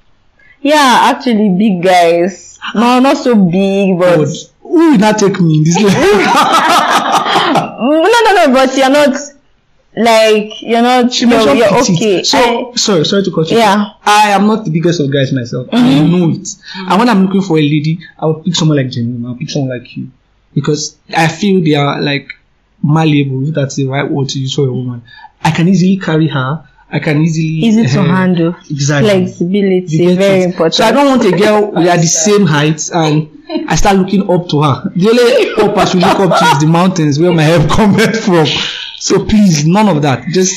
yeah, 0.61 0.99
actually, 1.13 1.49
big 1.57 1.83
guys. 1.83 2.59
No, 2.75 2.99
not 2.99 3.17
so 3.17 3.35
big, 3.35 3.97
but 3.99 4.17
God, 4.17 4.35
who 4.61 4.91
will 4.91 4.97
not 4.97 5.17
take 5.17 5.39
me 5.39 5.57
in 5.57 5.63
this 5.63 5.81
life? 5.81 5.93
no, 7.79 8.03
no, 8.03 8.33
no. 8.33 8.53
But 8.53 8.75
you're 8.75 8.89
not 8.89 9.15
like 9.95 10.61
you're 10.61 10.81
not. 10.81 11.13
She 11.13 11.25
you're, 11.25 11.29
mentioned 11.29 11.59
you're 11.59 11.73
okay. 11.79 12.23
So 12.23 12.73
sorry, 12.75 13.05
sorry 13.05 13.23
to 13.23 13.31
cut 13.31 13.49
you. 13.49 13.57
yeah. 13.57 13.93
I 14.03 14.29
am 14.31 14.47
not 14.47 14.65
the 14.65 14.71
biggest 14.71 14.99
of 14.99 15.11
guys 15.11 15.31
myself. 15.31 15.67
I 15.71 15.77
mm-hmm. 15.77 16.11
know 16.11 16.29
it. 16.31 16.47
And 16.75 16.99
when 16.99 17.09
I'm 17.09 17.25
looking 17.25 17.41
for 17.41 17.57
a 17.57 17.61
lady, 17.61 17.99
I 18.19 18.25
would 18.25 18.43
pick 18.43 18.55
someone 18.55 18.77
like 18.77 18.89
Jenny. 18.89 19.23
I'll 19.25 19.35
pick 19.35 19.49
someone 19.49 19.77
like 19.79 19.95
you. 19.95 20.11
Because 20.53 20.97
I 21.15 21.27
feel 21.27 21.63
they 21.63 21.75
are 21.75 22.01
like 22.01 22.31
malleable, 22.83 23.47
if 23.47 23.53
that's 23.55 23.75
the 23.75 23.85
right 23.87 24.09
word 24.09 24.29
to 24.29 24.39
use 24.39 24.53
for 24.55 24.67
a 24.67 24.71
woman. 24.71 25.03
I 25.41 25.51
can 25.51 25.67
easily 25.67 25.97
carry 25.97 26.27
her. 26.27 26.67
I 26.89 26.99
can 26.99 27.21
easily 27.21 27.47
Easy 27.47 27.85
to 27.85 27.99
uh, 27.99 28.03
handle. 28.05 28.55
Exactly. 28.69 29.09
Flexibility, 29.09 30.15
very 30.15 30.41
it? 30.41 30.45
important. 30.45 30.75
So 30.75 30.85
I 30.85 30.91
don't 30.91 31.07
want 31.07 31.25
a 31.25 31.37
girl 31.37 31.71
we 31.71 31.89
are 31.89 31.97
the 31.97 32.07
same 32.07 32.45
height 32.45 32.89
and 32.93 33.29
I 33.67 33.75
start 33.75 33.97
looking 33.97 34.29
up 34.29 34.47
to 34.49 34.61
her. 34.61 34.91
The 34.95 35.09
only 35.09 35.69
up 35.71 35.77
I 35.77 35.85
should 35.85 36.01
look 36.01 36.19
up 36.19 36.39
to 36.39 36.45
is 36.45 36.59
the 36.59 36.67
mountains 36.67 37.19
where 37.19 37.33
my 37.33 37.43
hair 37.43 37.67
comes 37.69 38.25
from. 38.25 38.45
So 38.99 39.25
please, 39.25 39.65
none 39.65 39.89
of 39.89 40.01
that. 40.03 40.27
Just 40.29 40.55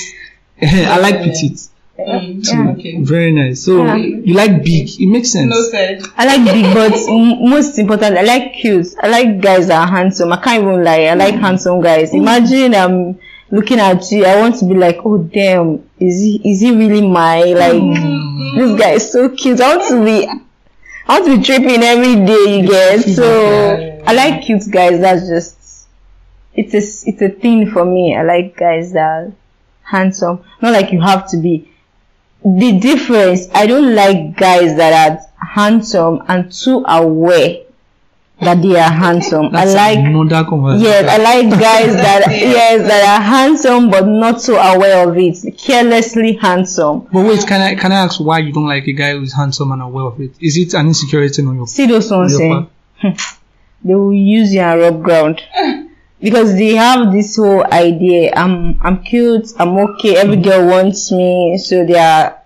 eh, 0.61 0.87
I 0.89 0.99
like 0.99 1.23
petite. 1.23 1.69
Mm, 2.09 2.47
Yeah. 2.47 2.71
Okay. 2.73 3.03
Very 3.03 3.33
nice. 3.33 3.65
So 3.65 3.85
Yeah. 3.85 3.97
you 3.97 4.35
like 4.35 4.63
big. 4.65 4.89
It 5.01 5.07
makes 5.07 5.33
sense. 5.33 5.51
No 5.51 5.63
said. 5.71 6.03
I 6.17 6.27
like 6.27 6.45
big, 6.45 6.75
but 6.75 6.93
most 7.09 7.79
important, 7.79 8.17
I 8.19 8.23
like 8.23 8.55
cute. 8.55 8.89
I 9.03 9.09
like 9.09 9.41
guys 9.41 9.69
that 9.69 9.81
are 9.81 9.91
handsome. 9.91 10.33
I 10.33 10.37
can't 10.37 10.63
even 10.63 10.85
lie. 10.85 11.05
I 11.05 11.15
like 11.15 11.35
mm. 11.35 11.41
handsome 11.41 11.81
guys. 11.81 12.15
Imagine 12.15 12.75
I'm 12.75 13.19
looking 13.51 13.79
at 13.79 14.11
you. 14.11 14.25
I 14.25 14.39
want 14.41 14.57
to 14.57 14.67
be 14.67 14.75
like, 14.75 14.99
oh 15.05 15.19
damn, 15.19 15.83
is 15.99 16.21
he 16.21 16.41
is 16.45 16.61
he 16.61 16.75
really 16.75 17.07
my 17.07 17.43
like? 17.43 17.73
Mm-hmm. 17.75 18.59
This 18.59 18.81
guy 18.81 18.91
is 18.93 19.11
so 19.11 19.29
cute. 19.29 19.61
I 19.61 19.77
want 19.77 19.89
to 19.89 20.05
be. 20.05 20.29
I 21.07 21.19
want 21.19 21.25
to 21.27 21.37
be 21.39 21.43
tripping 21.43 21.83
every 21.83 22.25
day. 22.27 22.61
You 22.61 22.69
get 22.69 23.01
so. 23.03 24.03
I 24.07 24.13
like 24.13 24.43
cute 24.45 24.63
guys. 24.71 25.01
That's 25.01 25.29
just. 25.29 25.57
It's 26.53 26.75
a 26.75 27.09
it's 27.09 27.23
a 27.23 27.29
thing 27.29 27.71
for 27.71 27.85
me. 27.85 28.17
I 28.17 28.23
like 28.23 28.57
guys 28.57 28.93
that 28.93 29.03
are 29.03 29.33
handsome. 29.83 30.45
Not 30.61 30.73
like 30.73 30.93
you 30.93 31.01
have 31.01 31.29
to 31.31 31.37
be 31.37 31.70
the 32.45 32.79
difference 32.81 33.49
i 33.55 33.67
don't 33.67 33.95
like 33.95 34.37
guys 34.37 34.77
that 34.77 34.93
are 35.11 35.47
handsome 35.47 36.23
and 36.29 36.53
too 36.53 36.85
aware 36.87 37.63
that 38.41 38.63
they 38.63 38.75
are 38.79 38.91
handsome. 38.91 39.53
That's 39.53 39.75
I 39.75 39.95
like 39.95 39.99
another 39.99 40.49
conversation. 40.49 40.85
yes, 40.85 41.09
I 41.11 41.23
like 41.23 41.51
guys 41.51 41.95
that 41.95 42.23
yes 42.31 42.89
that 42.89 43.21
are 43.21 43.23
handsome 43.23 43.91
but 43.91 44.07
not 44.07 44.41
so 44.41 44.57
aware 44.57 45.07
of 45.07 45.17
it, 45.19 45.59
carelessly 45.59 46.35
handsome. 46.35 47.01
But 47.13 47.27
wait, 47.27 47.47
can 47.47 47.61
I 47.61 47.75
can 47.75 47.93
I 47.93 47.97
ask 47.97 48.19
why 48.19 48.39
you 48.39 48.53
don't 48.53 48.67
like 48.67 48.87
a 48.87 48.93
guy 48.93 49.13
who's 49.13 49.35
handsome 49.35 49.73
and 49.73 49.83
aware 49.83 50.05
of 50.05 50.21
it? 50.21 50.33
Is 50.41 50.57
it 50.57 50.75
an 50.75 50.87
insecurity 50.87 51.43
on 51.45 51.57
your 51.57 51.67
See 51.67 51.87
those 51.87 52.11
on 52.11 52.21
ones 52.21 52.39
your 52.39 52.43
eh? 52.43 52.67
saying 53.03 53.17
they 53.85 53.95
will 53.95 54.15
use 54.15 54.55
you 54.55 54.61
and 54.61 54.81
rub 54.81 55.03
ground 55.03 55.43
because 56.21 56.55
they 56.55 56.75
have 56.75 57.13
this 57.13 57.37
whole 57.37 57.65
idea. 57.73 58.33
I'm 58.35 58.79
I'm 58.83 59.03
cute. 59.03 59.53
I'm 59.59 59.77
okay. 59.79 60.17
Every 60.17 60.37
girl 60.37 60.67
wants 60.69 61.11
me, 61.13 61.59
so 61.59 61.85
they 61.87 61.99
are 61.99 62.37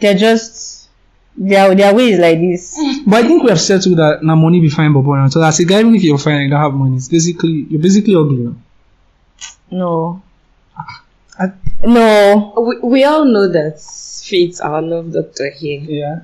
they're 0.00 0.14
just 0.14 0.88
their 1.36 1.74
their 1.74 1.94
way 1.94 2.10
is 2.12 2.18
like 2.18 2.38
this. 2.40 2.78
But 3.06 3.24
I 3.24 3.28
think 3.28 3.42
we 3.42 3.50
have 3.50 3.60
settled 3.60 3.98
that 3.98 4.22
now 4.22 4.34
money 4.36 4.60
be 4.60 4.68
fine, 4.70 4.92
but 4.92 5.02
now. 5.02 5.28
So 5.28 5.42
as 5.42 5.58
a 5.60 5.64
guy, 5.64 5.80
even 5.80 5.94
if 5.94 6.02
you're 6.02 6.18
fine 6.18 6.34
and 6.34 6.44
you 6.44 6.50
don't 6.50 6.60
have 6.60 6.74
money, 6.74 6.96
it's 6.96 7.08
basically 7.08 7.66
you're 7.70 7.82
basically 7.82 8.14
ugly. 8.14 8.44
Now. 8.44 8.56
No, 9.70 10.22
I- 11.38 11.52
no. 11.86 12.54
We, 12.66 12.88
we 12.88 13.04
all 13.04 13.24
know 13.24 13.48
that 13.48 13.80
Faith, 14.24 14.58
our 14.62 14.80
love 14.80 15.12
doctor 15.12 15.50
here, 15.50 15.80
Yeah. 15.80 16.20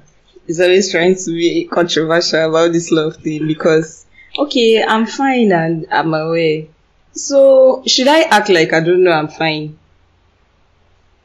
is 0.46 0.58
always 0.60 0.90
trying 0.90 1.16
to 1.16 1.30
be 1.32 1.64
controversial 1.70 2.48
about 2.48 2.72
this 2.72 2.90
love 2.90 3.16
thing 3.16 3.46
because, 3.46 3.99
okay, 4.38 4.82
I'm 4.82 5.06
fine 5.06 5.52
and 5.52 5.86
I'm 5.90 6.14
aware. 6.14 6.64
So, 7.12 7.82
should 7.86 8.08
I 8.08 8.22
act 8.22 8.48
like 8.48 8.72
I 8.72 8.80
don't 8.80 9.02
know 9.02 9.12
I'm 9.12 9.28
fine? 9.28 9.78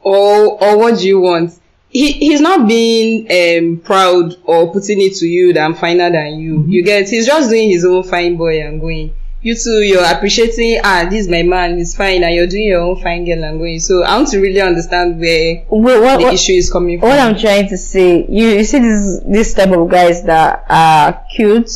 Or, 0.02 0.64
or 0.64 0.78
what 0.78 1.00
do 1.00 1.08
you 1.08 1.20
want? 1.20 1.60
He, 1.90 2.12
he's 2.12 2.42
not 2.42 2.68
being 2.68 3.28
um, 3.32 3.82
proud 3.82 4.36
or 4.44 4.72
putting 4.74 5.02
it 5.02 5.16
to 5.18 5.28
you 5.28 5.54
that 5.54 5.64
I'm 5.64 5.76
finer 5.76 6.12
than 6.12 6.40
you. 6.40 6.66
You 6.68 6.84
get, 6.84 7.08
he's 7.10 7.26
just 7.26 7.50
doing 7.50 7.70
his 7.70 7.86
own 7.86 8.04
fine 8.04 8.36
boy 8.36 8.62
and 8.62 8.82
going. 8.82 9.16
You 9.42 9.56
too, 9.56 9.82
you're 9.82 10.04
appreciating, 10.04 10.82
ah, 10.84 11.06
this 11.08 11.22
is 11.22 11.30
my 11.30 11.44
man, 11.44 11.78
he's 11.78 11.96
fine, 11.96 12.24
and 12.24 12.34
you're 12.34 12.48
doing 12.48 12.64
your 12.66 12.82
own 12.82 13.02
fine 13.02 13.26
girl 13.26 13.44
and 13.44 13.60
going. 13.60 13.80
So, 13.80 14.04
I 14.04 14.16
want 14.18 14.30
to 14.30 14.40
really 14.40 14.60
understand 14.60 15.20
where 15.20 15.64
Wait, 15.70 16.02
what, 16.02 16.18
the 16.18 16.24
what, 16.26 16.34
issue 16.34 16.54
is 16.54 16.72
coming 16.72 17.00
from. 17.00 17.10
what 17.10 17.20
I'm 17.20 17.38
trying 17.38 17.70
to 17.70 17.78
say, 17.78 18.26
you, 18.28 18.48
you 18.48 18.64
see 18.64 18.80
this 18.80 19.22
this 19.26 19.54
type 19.54 19.70
of 19.70 19.88
guys 19.90 20.24
that 20.24 20.66
are 20.68 21.24
cute, 21.36 21.70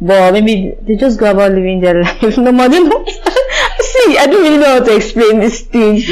but 0.00 0.32
maybe 0.32 0.74
they 0.82 0.96
just 0.96 1.18
go 1.18 1.30
about 1.30 1.52
living 1.52 1.80
their 1.80 2.02
life. 2.02 2.38
No 2.38 2.52
more, 2.52 2.68
they 2.68 2.78
don't. 2.78 3.08
see, 3.08 4.18
I 4.18 4.26
don't 4.26 4.42
really 4.42 4.58
know 4.58 4.78
how 4.78 4.84
to 4.84 4.96
explain 4.96 5.40
this 5.40 5.62
thing. 5.62 5.96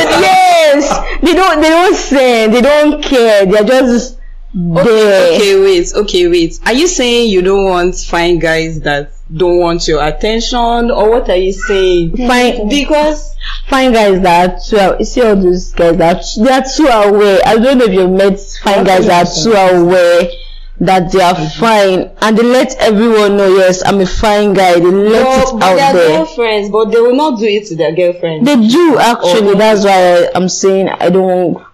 yes, 0.00 0.88
they 1.20 1.34
don't. 1.34 1.60
They 1.60 1.68
don't 1.68 1.94
send. 1.96 2.54
They 2.54 2.60
don't 2.62 3.02
care. 3.02 3.46
They're 3.46 3.64
just 3.64 4.18
there. 4.54 5.32
Okay, 5.34 5.60
wait, 5.60 5.92
okay, 5.94 6.28
wait. 6.28 6.60
Are 6.66 6.72
you 6.74 6.86
saying 6.86 7.30
you 7.30 7.42
don't 7.42 7.64
want 7.64 7.94
fine 7.96 8.38
guys 8.38 8.80
that 8.80 9.12
don't 9.34 9.58
want 9.58 9.88
your 9.88 10.02
attention, 10.04 10.90
or 10.90 11.10
what 11.10 11.28
are 11.30 11.36
you 11.36 11.52
saying? 11.52 12.16
Fine, 12.16 12.68
Because 12.68 13.34
fine 13.68 13.92
guys 13.92 14.20
that 14.20 14.50
are 14.50 14.60
too. 14.60 14.76
aw- 14.78 14.98
You 14.98 15.04
see 15.06 15.22
all 15.22 15.36
those 15.36 15.72
guys 15.72 15.96
that 15.96 16.24
they 16.38 16.50
are 16.52 16.62
too 16.62 16.86
aware. 16.86 17.40
I 17.46 17.56
don't 17.56 17.78
know 17.78 17.84
if 17.86 17.92
you've 17.92 18.10
met 18.10 18.38
fine 18.62 18.84
guys 18.84 19.06
that 19.06 19.26
are 19.26 19.42
too 19.42 19.52
aware 19.52 20.28
that 20.82 21.12
they 21.12 21.20
are 21.20 21.34
fine, 21.50 22.10
and 22.20 22.36
they 22.36 22.42
let 22.42 22.76
everyone 22.78 23.36
know. 23.36 23.48
Yes, 23.56 23.84
I'm 23.84 24.00
a 24.00 24.06
fine 24.06 24.52
guy. 24.52 24.74
They 24.74 24.80
let 24.80 25.48
it 25.48 25.54
out 25.54 25.60
they're 25.60 25.92
there. 25.92 26.18
girlfriends, 26.18 26.70
but 26.70 26.86
they 26.86 27.00
will 27.00 27.14
not 27.14 27.38
do 27.38 27.46
it 27.46 27.66
to 27.68 27.76
their 27.76 27.94
girlfriend. 27.94 28.46
They 28.46 28.56
do 28.56 28.98
actually. 28.98 29.50
Oh. 29.50 29.54
That's 29.54 29.84
why 29.84 30.28
I'm 30.34 30.48
saying 30.48 30.88
I 30.88 31.08
don't 31.10 31.64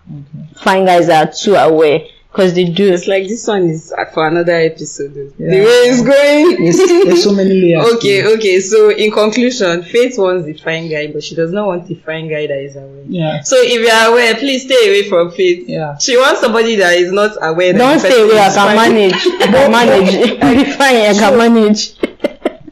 find 0.57 0.87
guys 0.87 1.07
that 1.07 1.29
are 1.29 1.33
too 1.33 1.55
aware 1.55 2.01
because 2.31 2.55
they 2.55 2.65
do. 2.67 2.93
It's 2.93 3.07
like 3.07 3.27
this 3.27 3.47
one 3.47 3.69
is 3.69 3.93
for 4.13 4.27
another 4.29 4.53
episode. 4.53 5.15
Yeah. 5.39 5.51
The 5.51 5.61
way 5.61 5.81
it's 5.89 6.03
going. 6.03 6.63
There's, 6.63 6.77
there's 7.07 7.25
so 7.25 7.33
many 7.35 7.55
layers. 7.55 7.95
okay, 7.95 8.19
it. 8.21 8.39
okay. 8.39 8.61
So 8.61 8.91
in 8.91 9.11
conclusion, 9.11 9.83
Faith 9.83 10.19
wants 10.19 10.45
the 10.47 10.53
fine 10.55 10.89
guy, 10.91 11.11
but 11.13 11.23
she 11.25 11.35
does 11.35 11.53
not 11.53 11.67
want 11.67 11.87
the 11.89 11.95
fine 11.95 12.29
guy 12.29 12.47
that 12.47 12.59
is 12.59 12.77
aware. 12.77 13.05
Yeah. 13.09 13.43
So 13.43 13.57
if 13.59 13.81
you 13.81 13.89
are 13.89 14.13
aware, 14.13 14.35
please 14.37 14.65
stay 14.65 14.89
away 14.89 15.09
from 15.09 15.31
Faith. 15.33 15.69
Yeah. 15.69 15.97
She 15.99 16.17
wants 16.17 16.41
somebody 16.41 16.77
that 16.77 16.97
is 16.97 17.11
not 17.13 17.33
aware. 17.41 17.73
That 17.73 17.79
Don't 17.79 17.99
stay 17.99 18.11
person 18.11 18.31
away. 18.31 18.41
I 18.41 18.55
can 18.55 18.77
manage. 18.77 19.27
I 19.27 19.47
can 19.47 19.71
manage. 19.73 20.43
I'll 20.43 20.55
be 20.65 20.71
fine. 20.73 20.97
I 20.97 21.15
can 21.15 21.39
manage. 21.39 21.97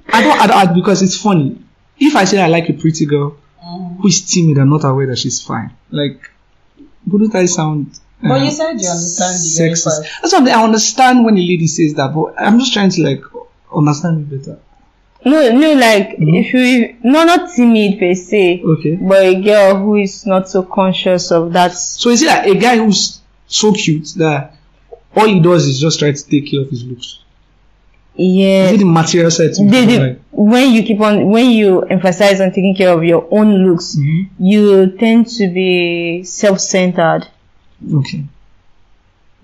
I 0.08 0.22
don't, 0.22 0.40
I 0.40 0.64
don't, 0.64 0.74
because 0.76 1.02
it's 1.02 1.16
funny. 1.20 1.58
If 1.98 2.14
I 2.14 2.24
say 2.24 2.40
I 2.40 2.46
like 2.48 2.68
a 2.68 2.74
pretty 2.74 3.06
girl 3.06 3.36
Mm. 3.66 3.96
who 3.96 4.06
is 4.06 4.20
timid 4.32 4.58
and 4.58 4.70
not 4.70 4.84
aware 4.84 5.08
that 5.08 5.18
she's 5.18 5.42
fine, 5.42 5.72
like, 5.90 6.30
wouldn't 7.04 7.34
I 7.34 7.46
sound? 7.46 7.98
But 8.22 8.40
you 8.42 8.50
said 8.50 8.80
you 8.80 8.88
understand 8.88 9.34
the 9.36 9.54
very 9.58 9.70
sexist? 9.72 9.84
part. 9.84 10.06
That's 10.22 10.30
something 10.30 10.52
I 10.54 10.62
understand 10.64 11.24
when 11.24 11.34
a 11.36 11.40
lady 11.40 11.66
says 11.66 11.94
that, 11.94 12.14
but 12.14 12.34
I'm 12.40 12.58
just 12.58 12.72
trying 12.72 12.90
to 12.90 13.02
like 13.02 13.22
understand 13.74 14.32
it 14.32 14.38
better. 14.38 14.58
No, 15.24 15.50
no, 15.52 15.74
like 15.74 16.14
if 16.18 16.54
you 16.54 16.96
no, 17.02 17.24
not 17.24 17.50
timid 17.54 17.98
per 17.98 18.14
se, 18.14 18.62
Okay. 18.64 18.96
but 18.96 19.22
a 19.22 19.34
girl 19.42 19.76
who 19.78 19.96
is 19.96 20.24
not 20.24 20.48
so 20.48 20.62
conscious 20.62 21.30
of 21.32 21.52
that. 21.52 21.72
So 21.74 22.10
is 22.10 22.22
it 22.22 22.28
like 22.28 22.46
a 22.46 22.54
guy 22.54 22.76
who's 22.78 23.20
so 23.46 23.72
cute 23.72 24.08
that 24.16 24.54
all 25.14 25.26
he 25.26 25.40
does 25.40 25.66
is 25.66 25.80
just 25.80 25.98
try 25.98 26.12
to 26.12 26.24
take 26.28 26.50
care 26.50 26.60
of 26.60 26.70
his 26.70 26.84
looks? 26.84 27.20
Yeah. 28.14 28.68
Is 28.68 28.72
it 28.74 28.78
the 28.78 28.84
material 28.86 29.30
side 29.30 29.52
to 29.54 29.64
They- 29.68 29.94
it? 29.94 30.00
Like, 30.02 30.20
when 30.32 30.72
you 30.72 30.82
keep 30.84 31.00
on 31.00 31.28
when 31.28 31.50
you 31.50 31.82
emphasize 31.82 32.40
on 32.40 32.50
taking 32.50 32.74
care 32.74 32.90
of 32.96 33.04
your 33.04 33.26
own 33.30 33.66
looks, 33.66 33.96
Mhm. 33.96 34.28
you 34.38 34.86
tend 34.98 35.26
to 35.28 35.48
be 35.48 36.22
self-centered. 36.24 37.26
Okay. 37.94 38.24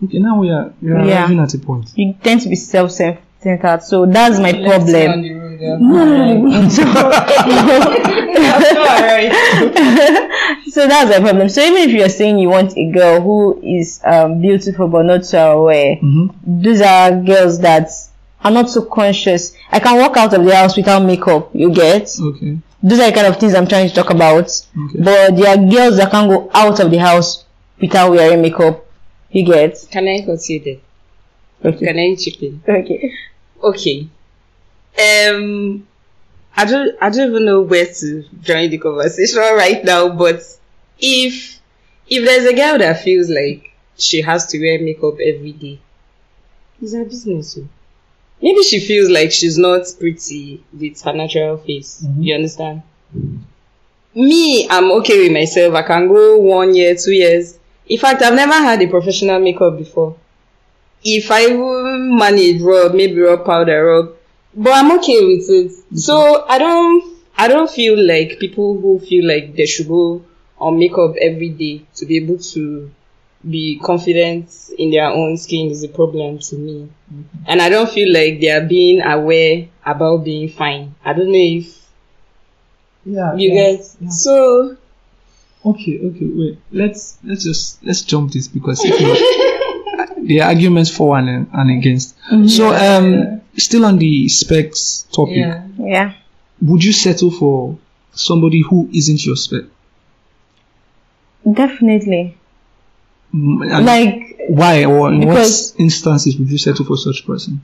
Okay, 0.05 0.19
now 0.19 0.39
we 0.41 0.51
are, 0.51 0.73
we 0.83 0.91
are 0.91 1.05
Yeah. 1.07 1.21
arriving 1.23 1.41
at 1.41 1.55
a 1.55 1.59
point. 1.59 1.91
You 1.95 2.15
tend 2.23 2.41
to 2.43 2.49
be 2.49 2.57
self-centered. 2.57 3.83
So 3.83 4.07
that's 4.07 4.39
my 4.39 4.53
problem. 4.53 5.23
so 10.71 10.87
that's 10.87 11.11
my 11.11 11.21
problem. 11.21 11.49
So 11.49 11.61
even 11.63 11.89
if 11.89 11.91
you're 11.91 12.09
saying 12.09 12.39
you 12.39 12.49
want 12.49 12.77
a 12.77 12.91
girl 12.91 13.21
who 13.21 13.61
is 13.63 14.01
um, 14.05 14.41
beautiful 14.41 14.89
but 14.89 15.03
not 15.05 15.25
so 15.27 15.61
aware, 15.61 15.97
hmm 15.97 16.29
those 16.45 16.81
are 16.81 17.11
girls 17.21 17.61
that 17.61 17.89
are 18.45 18.51
not 18.51 18.69
so 18.71 18.83
conscious. 18.85 19.55
I 19.71 19.79
can 19.79 19.97
walk 19.99 20.17
out 20.17 20.35
of 20.35 20.45
the 20.45 20.55
house 20.55 20.77
without 20.77 21.05
makeup. 21.05 21.51
You 21.55 21.73
get? 21.73 22.11
Okay. 22.21 22.59
Those 22.83 22.99
are 23.01 23.11
the 23.11 23.15
kind 23.15 23.27
of 23.29 23.37
things 23.39 23.55
I'm 23.55 23.69
trying 23.69 23.89
to 23.89 23.95
talk 23.95 24.11
about. 24.11 24.45
Okay. 24.47 24.99
But 25.03 25.37
there 25.37 25.49
are 25.49 25.57
girls 25.71 25.97
that 25.99 26.11
can 26.11 26.29
go 26.29 26.51
out 26.53 26.81
of 26.81 26.91
the 26.91 26.99
house 26.99 27.45
without 27.83 28.13
wearing 28.13 28.43
makeup. 28.43 28.87
You 29.31 29.45
get? 29.45 29.87
Can 29.91 30.09
I 30.09 30.23
continue 30.23 30.65
there? 30.65 31.73
Okay. 31.73 31.87
Can 31.87 31.99
I 31.99 32.15
chip 32.17 32.43
in? 32.43 32.63
Okay. 32.69 33.15
Okay. 33.63 34.09
Um, 34.99 35.87
I 36.57 36.65
don't, 36.67 36.97
I 37.03 37.11
don't 37.11 37.31
even 37.31 37.47
know 37.47 37.63
where 37.63 37.87
to 37.87 38.25
join 38.43 38.71
the 38.71 38.79
conversation 38.79 39.39
right 39.57 39.85
now, 39.85 40.11
but 40.11 40.43
if, 41.01 41.61
if 42.09 42.25
there's 42.27 42.47
a 42.47 42.55
girl 42.55 42.79
that 42.79 43.03
feels 43.03 43.29
like 43.31 43.73
she 43.99 44.23
has 44.23 44.47
to 44.49 44.59
wear 44.61 44.81
makeup 44.83 45.15
every 45.15 45.53
day, 45.53 45.81
it's 46.83 46.95
her 46.95 47.05
business. 47.05 47.59
oh. 47.59 47.69
Maybe 48.43 48.63
she 48.65 48.81
feels 48.81 49.09
like 49.09 49.33
she's 49.33 49.57
not 49.57 49.83
pretty 50.01 50.65
with 50.79 51.01
her 51.03 51.13
natural 51.13 51.59
face. 51.59 52.05
Mhm. 52.05 52.25
You 52.25 52.35
understand? 52.35 52.83
Me, 54.15 54.69
I'm 54.69 54.91
okay 54.93 55.23
with 55.23 55.33
myself. 55.33 55.75
I 55.75 55.83
can 55.83 56.09
go 56.09 56.39
one 56.39 56.75
year, 56.75 56.95
two 56.97 57.13
years. 57.13 57.59
In 57.93 57.99
fact, 57.99 58.23
I've 58.23 58.35
never 58.35 58.55
had 58.69 58.81
a 58.83 58.89
professional 58.89 59.39
makeup 59.41 59.77
before 59.79 60.17
if 61.05 61.31
I 61.31 61.49
manage 61.53 62.61
rub, 62.63 62.95
maybe 62.95 63.21
rub 63.21 63.45
powder 63.45 63.85
rub, 63.85 64.15
but 64.55 64.73
I'm 64.73 64.93
okay 64.99 65.25
with 65.25 65.49
it. 65.51 65.71
Mm-hmm. 65.71 65.97
So 65.97 66.45
I 66.49 66.59
don't, 66.59 67.17
I 67.37 67.49
don't 67.49 67.71
feel 67.71 67.97
like 68.07 68.39
people 68.39 68.81
who 68.81 69.01
feel 69.01 69.27
like 69.27 69.57
they 69.57 69.67
should 69.67 69.89
go 69.89 70.25
on 70.59 70.79
makeup 70.79 71.15
every 71.21 71.49
day 71.51 71.85
to 71.97 72.07
be 72.07 72.17
able 72.19 72.39
to 72.39 72.91
be 73.49 73.81
confident 73.83 74.49
in 74.79 74.91
their 74.93 75.07
own 75.09 75.37
skin 75.37 75.71
is 75.71 75.83
a 75.83 75.89
problem 75.89 76.39
to 76.39 76.57
me. 76.57 76.89
Mm-hmm. 77.13 77.45
And 77.47 77.61
I 77.61 77.69
don't 77.69 77.91
feel 77.91 78.13
like 78.13 78.41
they 78.41 78.51
are 78.51 78.65
being 78.65 79.03
aware 79.03 79.69
about 79.85 80.19
being 80.19 80.49
fine. 80.49 80.95
I 81.05 81.13
don't 81.13 81.33
know 81.33 81.59
if 81.61 81.79
Yeah. 83.05 83.35
you 83.35 83.53
yeah. 83.53 83.73
get, 83.73 84.13
so 84.13 84.77
Okay, 85.65 86.01
okay, 86.05 86.27
wait. 86.27 86.59
Let's 86.73 87.19
let's 87.23 87.45
just 87.45 87.85
let's 87.85 88.03
jump 88.03 88.33
this 88.33 88.49
because 88.49 88.81
the 90.23 90.41
arguments 90.43 90.91
for 90.91 91.17
and, 91.19 91.49
and 91.53 91.71
against. 91.71 92.17
So 92.49 92.75
um, 92.75 93.41
still 93.57 93.85
on 93.85 93.99
the 93.99 94.29
specs 94.29 95.07
topic, 95.13 95.47
Yeah. 95.79 96.15
would 96.61 96.83
you 96.83 96.93
settle 96.93 97.31
for 97.31 97.79
somebody 98.13 98.63
who 98.63 98.89
isn't 98.93 99.25
your 99.25 99.37
spec? 99.37 99.65
Definitely. 101.51 102.37
Mm, 103.35 103.73
and 103.73 103.87
Like, 103.87 104.37
why 104.49 104.85
or 104.85 105.13
in 105.13 105.27
what 105.27 105.75
instances 105.79 106.37
would 106.37 106.51
you 106.51 106.59
settle 106.59 106.85
for 106.85 106.97
such 106.97 107.27
person 107.27 107.63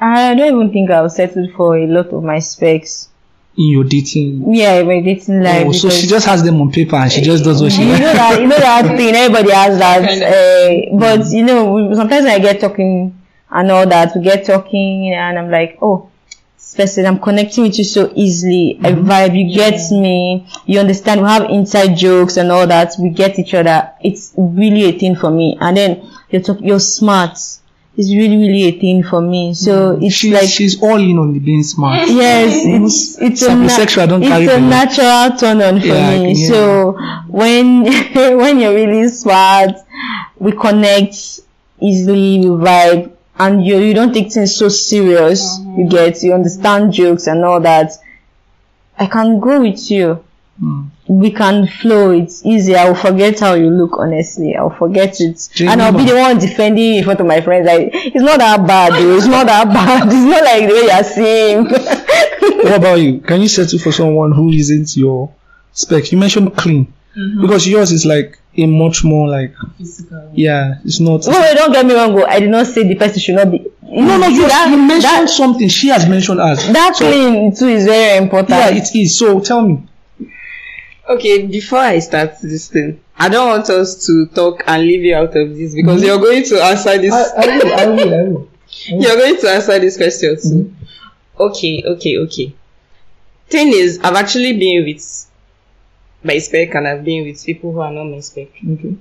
I 0.00 0.34
don't 0.34 0.54
even 0.54 0.72
think 0.72 0.90
I'll 0.90 1.10
settle 1.10 1.48
for 1.56 1.76
a 1.76 1.86
lot 1.86 2.06
of 2.06 2.22
my 2.22 2.38
specs. 2.38 3.08
In 3.58 3.68
your 3.70 3.84
dating? 3.84 4.54
Yeah, 4.54 4.82
my 4.84 5.00
dating 5.00 5.42
life. 5.42 5.66
oh, 5.66 5.72
so 5.72 5.90
she 5.90 6.06
just 6.06 6.26
has 6.26 6.42
them 6.42 6.60
on 6.60 6.70
paper 6.70 6.96
and 6.96 7.10
she 7.12 7.20
just 7.20 7.44
does 7.44 7.60
what 7.60 7.72
she 7.72 7.82
you 7.82 7.98
know 7.98 8.12
that 8.14 8.40
you 8.40 8.46
know 8.46 8.58
that 8.58 8.86
thing 8.96 9.14
everybody 9.14 9.50
has 9.50 9.78
that 9.78 10.02
uh, 10.22 10.96
but 10.98 11.26
you 11.30 11.44
know 11.44 11.92
sometimes 11.94 12.24
when 12.24 12.32
i 12.32 12.38
get 12.38 12.60
talking 12.60 13.14
and 13.50 13.70
all 13.70 13.86
that. 13.86 14.12
We 14.14 14.22
get 14.22 14.44
talking, 14.44 15.12
and 15.14 15.38
I'm 15.38 15.50
like, 15.50 15.78
oh, 15.80 16.10
this 16.56 16.74
person, 16.74 17.06
I'm 17.06 17.18
connecting 17.18 17.64
with 17.64 17.78
you 17.78 17.84
so 17.84 18.12
easily. 18.14 18.78
I 18.82 18.92
vibe, 18.92 19.38
you 19.38 19.54
get 19.54 19.80
me, 19.90 20.46
you 20.66 20.80
understand. 20.80 21.22
We 21.22 21.28
have 21.28 21.44
inside 21.50 21.96
jokes 21.96 22.36
and 22.36 22.50
all 22.52 22.66
that. 22.66 22.92
We 22.98 23.10
get 23.10 23.38
each 23.38 23.54
other. 23.54 23.92
It's 24.02 24.34
really 24.36 24.84
a 24.84 24.98
thing 24.98 25.16
for 25.16 25.30
me. 25.30 25.56
And 25.60 25.76
then 25.76 26.10
you're 26.30 26.42
talk, 26.42 26.58
you're 26.60 26.80
smart. 26.80 27.38
It's 27.98 28.10
really, 28.14 28.36
really 28.36 28.62
a 28.68 28.78
thing 28.78 29.02
for 29.02 29.20
me. 29.20 29.54
So 29.54 29.98
it's 30.00 30.14
she's, 30.14 30.32
like 30.32 30.48
she's 30.48 30.80
all 30.80 30.98
in 30.98 31.18
on 31.18 31.32
the 31.32 31.40
being 31.40 31.64
smart. 31.64 32.08
yes, 32.08 32.62
it's 32.64 33.18
it's 33.20 33.42
a, 33.42 33.56
na- 33.56 34.06
don't 34.06 34.22
carry 34.22 34.44
it's 34.44 34.54
a 34.54 34.60
natural 34.60 35.36
turn 35.36 35.60
on 35.60 35.80
for 35.80 35.86
Yeah, 35.88 36.22
me. 36.22 36.34
So 36.36 36.92
when 37.26 37.82
when 38.14 38.60
you're 38.60 38.72
really 38.74 39.08
smart, 39.08 39.72
we 40.38 40.52
connect 40.52 41.40
easily, 41.80 42.38
we 42.38 42.46
vibe, 42.46 43.10
and 43.36 43.66
you 43.66 43.78
you 43.78 43.94
don't 43.94 44.12
take 44.14 44.30
things 44.32 44.54
so 44.54 44.68
serious. 44.68 45.58
You 45.76 45.88
get 45.88 46.22
you 46.22 46.34
understand 46.34 46.92
jokes 46.92 47.26
and 47.26 47.44
all 47.44 47.58
that. 47.62 47.90
I 48.96 49.06
can 49.06 49.40
go 49.40 49.60
with 49.60 49.90
you. 49.90 50.24
Mm. 50.62 50.90
We 51.08 51.30
can 51.30 51.66
flow. 51.66 52.10
It's 52.10 52.44
easy. 52.44 52.76
I 52.76 52.88
will 52.88 52.94
forget 52.94 53.40
how 53.40 53.54
you 53.54 53.70
look. 53.70 53.98
Honestly, 53.98 54.54
I'll 54.56 54.70
forget 54.70 55.20
it, 55.20 55.48
and 55.60 55.80
I'll 55.80 55.96
be 55.96 56.04
the 56.04 56.14
one 56.14 56.38
defending 56.38 56.92
you 56.92 56.98
in 56.98 57.04
front 57.04 57.20
of 57.20 57.26
my 57.26 57.40
friends. 57.40 57.66
Like 57.66 57.90
it's 57.92 58.16
not 58.16 58.38
that 58.38 58.66
bad. 58.66 58.92
Though. 58.92 59.16
It's 59.16 59.26
not 59.26 59.46
that 59.46 59.68
bad. 59.68 60.06
It's 60.12 60.14
not 60.14 60.44
like 60.44 60.68
the 60.68 60.74
way 60.74 60.84
you're 60.86 61.04
seeing. 61.04 62.64
What 62.64 62.74
about 62.76 63.00
you? 63.00 63.20
Can 63.20 63.40
you 63.40 63.48
settle 63.48 63.78
for 63.78 63.92
someone 63.92 64.32
who 64.32 64.50
isn't 64.50 64.96
your 64.96 65.32
spec? 65.72 66.10
You 66.12 66.18
mentioned 66.18 66.56
clean 66.56 66.92
mm-hmm. 67.16 67.40
because 67.40 67.66
yours 67.66 67.92
is 67.92 68.04
like 68.04 68.38
a 68.56 68.66
much 68.66 69.04
more 69.04 69.28
like 69.28 69.54
Physical. 69.76 70.30
yeah, 70.34 70.74
it's 70.84 71.00
not. 71.00 71.26
No, 71.26 71.40
wait, 71.40 71.54
don't 71.54 71.72
get 71.72 71.86
me 71.86 71.94
wrong. 71.94 72.22
I 72.24 72.40
did 72.40 72.50
not 72.50 72.66
say 72.66 72.86
the 72.86 72.96
person 72.96 73.20
should 73.20 73.36
not 73.36 73.50
be. 73.50 73.66
No, 73.82 74.18
no, 74.18 74.26
you, 74.26 74.46
that, 74.48 74.68
you 74.70 74.76
mentioned 74.76 75.02
that, 75.04 75.30
something. 75.30 75.68
She 75.68 75.88
has 75.88 76.08
mentioned 76.08 76.40
us. 76.40 76.66
that 76.66 76.94
clean 76.96 77.54
too 77.54 77.68
is 77.68 77.84
very 77.84 78.18
important. 78.18 78.50
Yeah, 78.50 78.70
it 78.70 78.94
is. 78.94 79.18
So 79.18 79.40
tell 79.40 79.62
me. 79.62 79.86
Okay, 81.08 81.46
before 81.46 81.78
I 81.78 82.00
start 82.00 82.34
this 82.42 82.68
thing, 82.68 83.00
I 83.16 83.28
don't 83.30 83.48
want 83.48 83.70
us 83.70 84.06
to 84.06 84.26
talk 84.26 84.62
and 84.66 84.82
leave 84.82 85.02
you 85.02 85.14
out 85.16 85.34
of 85.34 85.56
this 85.56 85.74
because 85.74 86.02
you're 86.02 86.18
going 86.18 86.44
to 86.44 86.62
answer 86.62 86.98
this. 86.98 87.14
I 87.14 87.46
will. 87.46 87.72
I 87.72 87.86
will. 87.86 88.14
I 88.14 88.22
will. 88.24 88.48
You're 88.86 89.16
going 89.16 89.38
to 89.40 89.48
answer 89.50 89.78
this 89.78 89.96
question 89.96 90.36
too. 90.36 90.48
Mm-hmm. 90.48 91.42
Okay, 91.42 91.82
okay, 91.86 92.18
okay. 92.18 92.54
Thing 93.48 93.68
is, 93.68 93.98
I've 94.00 94.14
actually 94.16 94.58
been 94.58 94.84
with 94.84 95.26
my 96.22 96.36
spec 96.38 96.74
and 96.74 96.86
I've 96.86 97.02
been 97.04 97.24
with 97.24 97.42
people 97.44 97.72
who 97.72 97.80
are 97.80 97.90
not 97.90 98.04
my 98.04 98.20
spec 98.20 98.48
Okay. 98.62 98.96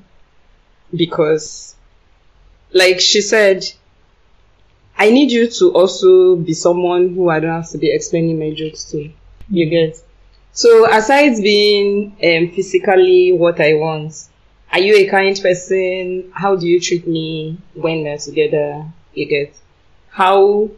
because, 0.95 1.75
like 2.71 3.01
she 3.01 3.19
said, 3.19 3.65
I 4.97 5.09
need 5.11 5.31
you 5.31 5.49
to 5.51 5.73
also 5.73 6.37
be 6.37 6.53
someone 6.53 7.13
who 7.13 7.29
I 7.29 7.41
don't 7.41 7.51
have 7.51 7.69
to 7.71 7.77
be 7.77 7.93
explaining 7.93 8.39
my 8.39 8.53
jokes 8.53 8.85
to. 8.91 9.11
You 9.49 9.69
get? 9.69 10.01
So 10.57 10.91
aside 10.91 11.35
being 11.43 12.17
um, 12.23 12.49
physically 12.49 13.31
what 13.31 13.61
I 13.61 13.75
want, 13.75 14.11
are 14.73 14.79
you 14.79 14.95
a 14.95 15.07
kind 15.07 15.39
person? 15.39 16.31
How 16.33 16.55
do 16.55 16.65
you 16.65 16.81
treat 16.81 17.07
me 17.07 17.59
when 17.75 18.01
we're 18.01 18.17
together? 18.17 18.91
You 19.13 19.27
get? 19.27 19.53
How? 20.09 20.71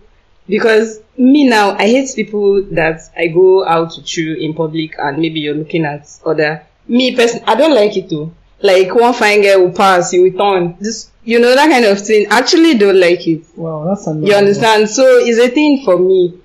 Because 0.50 1.00
me 1.18 1.48
now, 1.48 1.78
I 1.78 1.88
hate 1.88 2.14
people 2.14 2.62
that 2.72 3.04
I 3.18 3.28
go 3.28 3.66
out 3.66 3.94
with 3.96 4.18
you 4.18 4.36
in 4.36 4.54
public 4.54 4.96
and 5.00 5.18
maybe 5.18 5.40
you're 5.40 5.56
looking 5.56 5.86
at 5.86 6.10
other. 6.26 6.68
Me 6.90 7.16
person, 7.16 7.42
I 7.48 7.56
don't 7.56 7.74
like 7.74 7.96
it 7.96 8.10
too. 8.10 8.36
Like 8.62 8.94
one 8.94 9.14
fine 9.14 9.42
girl 9.42 9.62
will 9.62 9.72
pass, 9.72 10.12
you 10.12 10.24
will 10.24 10.38
turn. 10.38 10.76
This, 10.82 11.10
you 11.24 11.40
know, 11.40 11.56
that 11.56 11.70
kind 11.70 11.86
of 11.86 12.06
thing. 12.06 12.26
Actually 12.30 12.78
don't 12.78 13.00
like 13.00 13.26
it. 13.26 13.46
Wow, 13.56 13.86
that's 13.86 14.06
a 14.08 14.14
You 14.14 14.34
understand? 14.34 14.90
So 14.90 15.06
it's 15.20 15.40
a 15.40 15.48
thing 15.48 15.86
for 15.86 15.98
me. 15.98 16.38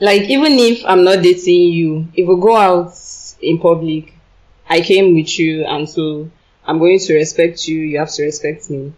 Like 0.00 0.22
even 0.22 0.52
if 0.58 0.84
I'm 0.86 1.04
not 1.04 1.22
dating 1.22 1.72
you, 1.72 2.08
if 2.14 2.26
we 2.28 2.36
go 2.40 2.56
out 2.56 2.92
in 3.42 3.58
public, 3.58 4.14
I 4.68 4.80
came 4.80 5.14
with 5.14 5.38
you 5.38 5.64
and 5.64 5.88
so 5.88 6.30
I'm 6.66 6.78
going 6.78 6.98
to 7.00 7.14
respect 7.14 7.66
you, 7.68 7.78
you 7.80 7.98
have 7.98 8.10
to 8.12 8.22
respect 8.22 8.70
me. 8.70 8.92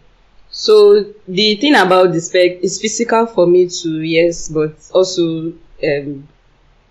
So 0.51 1.05
the 1.27 1.55
thing 1.55 1.75
about 1.75 2.11
the 2.13 2.21
spec 2.21 2.59
is 2.61 2.81
physical 2.81 3.25
for 3.25 3.47
me 3.47 3.69
too, 3.69 4.01
yes, 4.01 4.49
but 4.49 4.75
also 4.93 5.53
um 5.83 6.27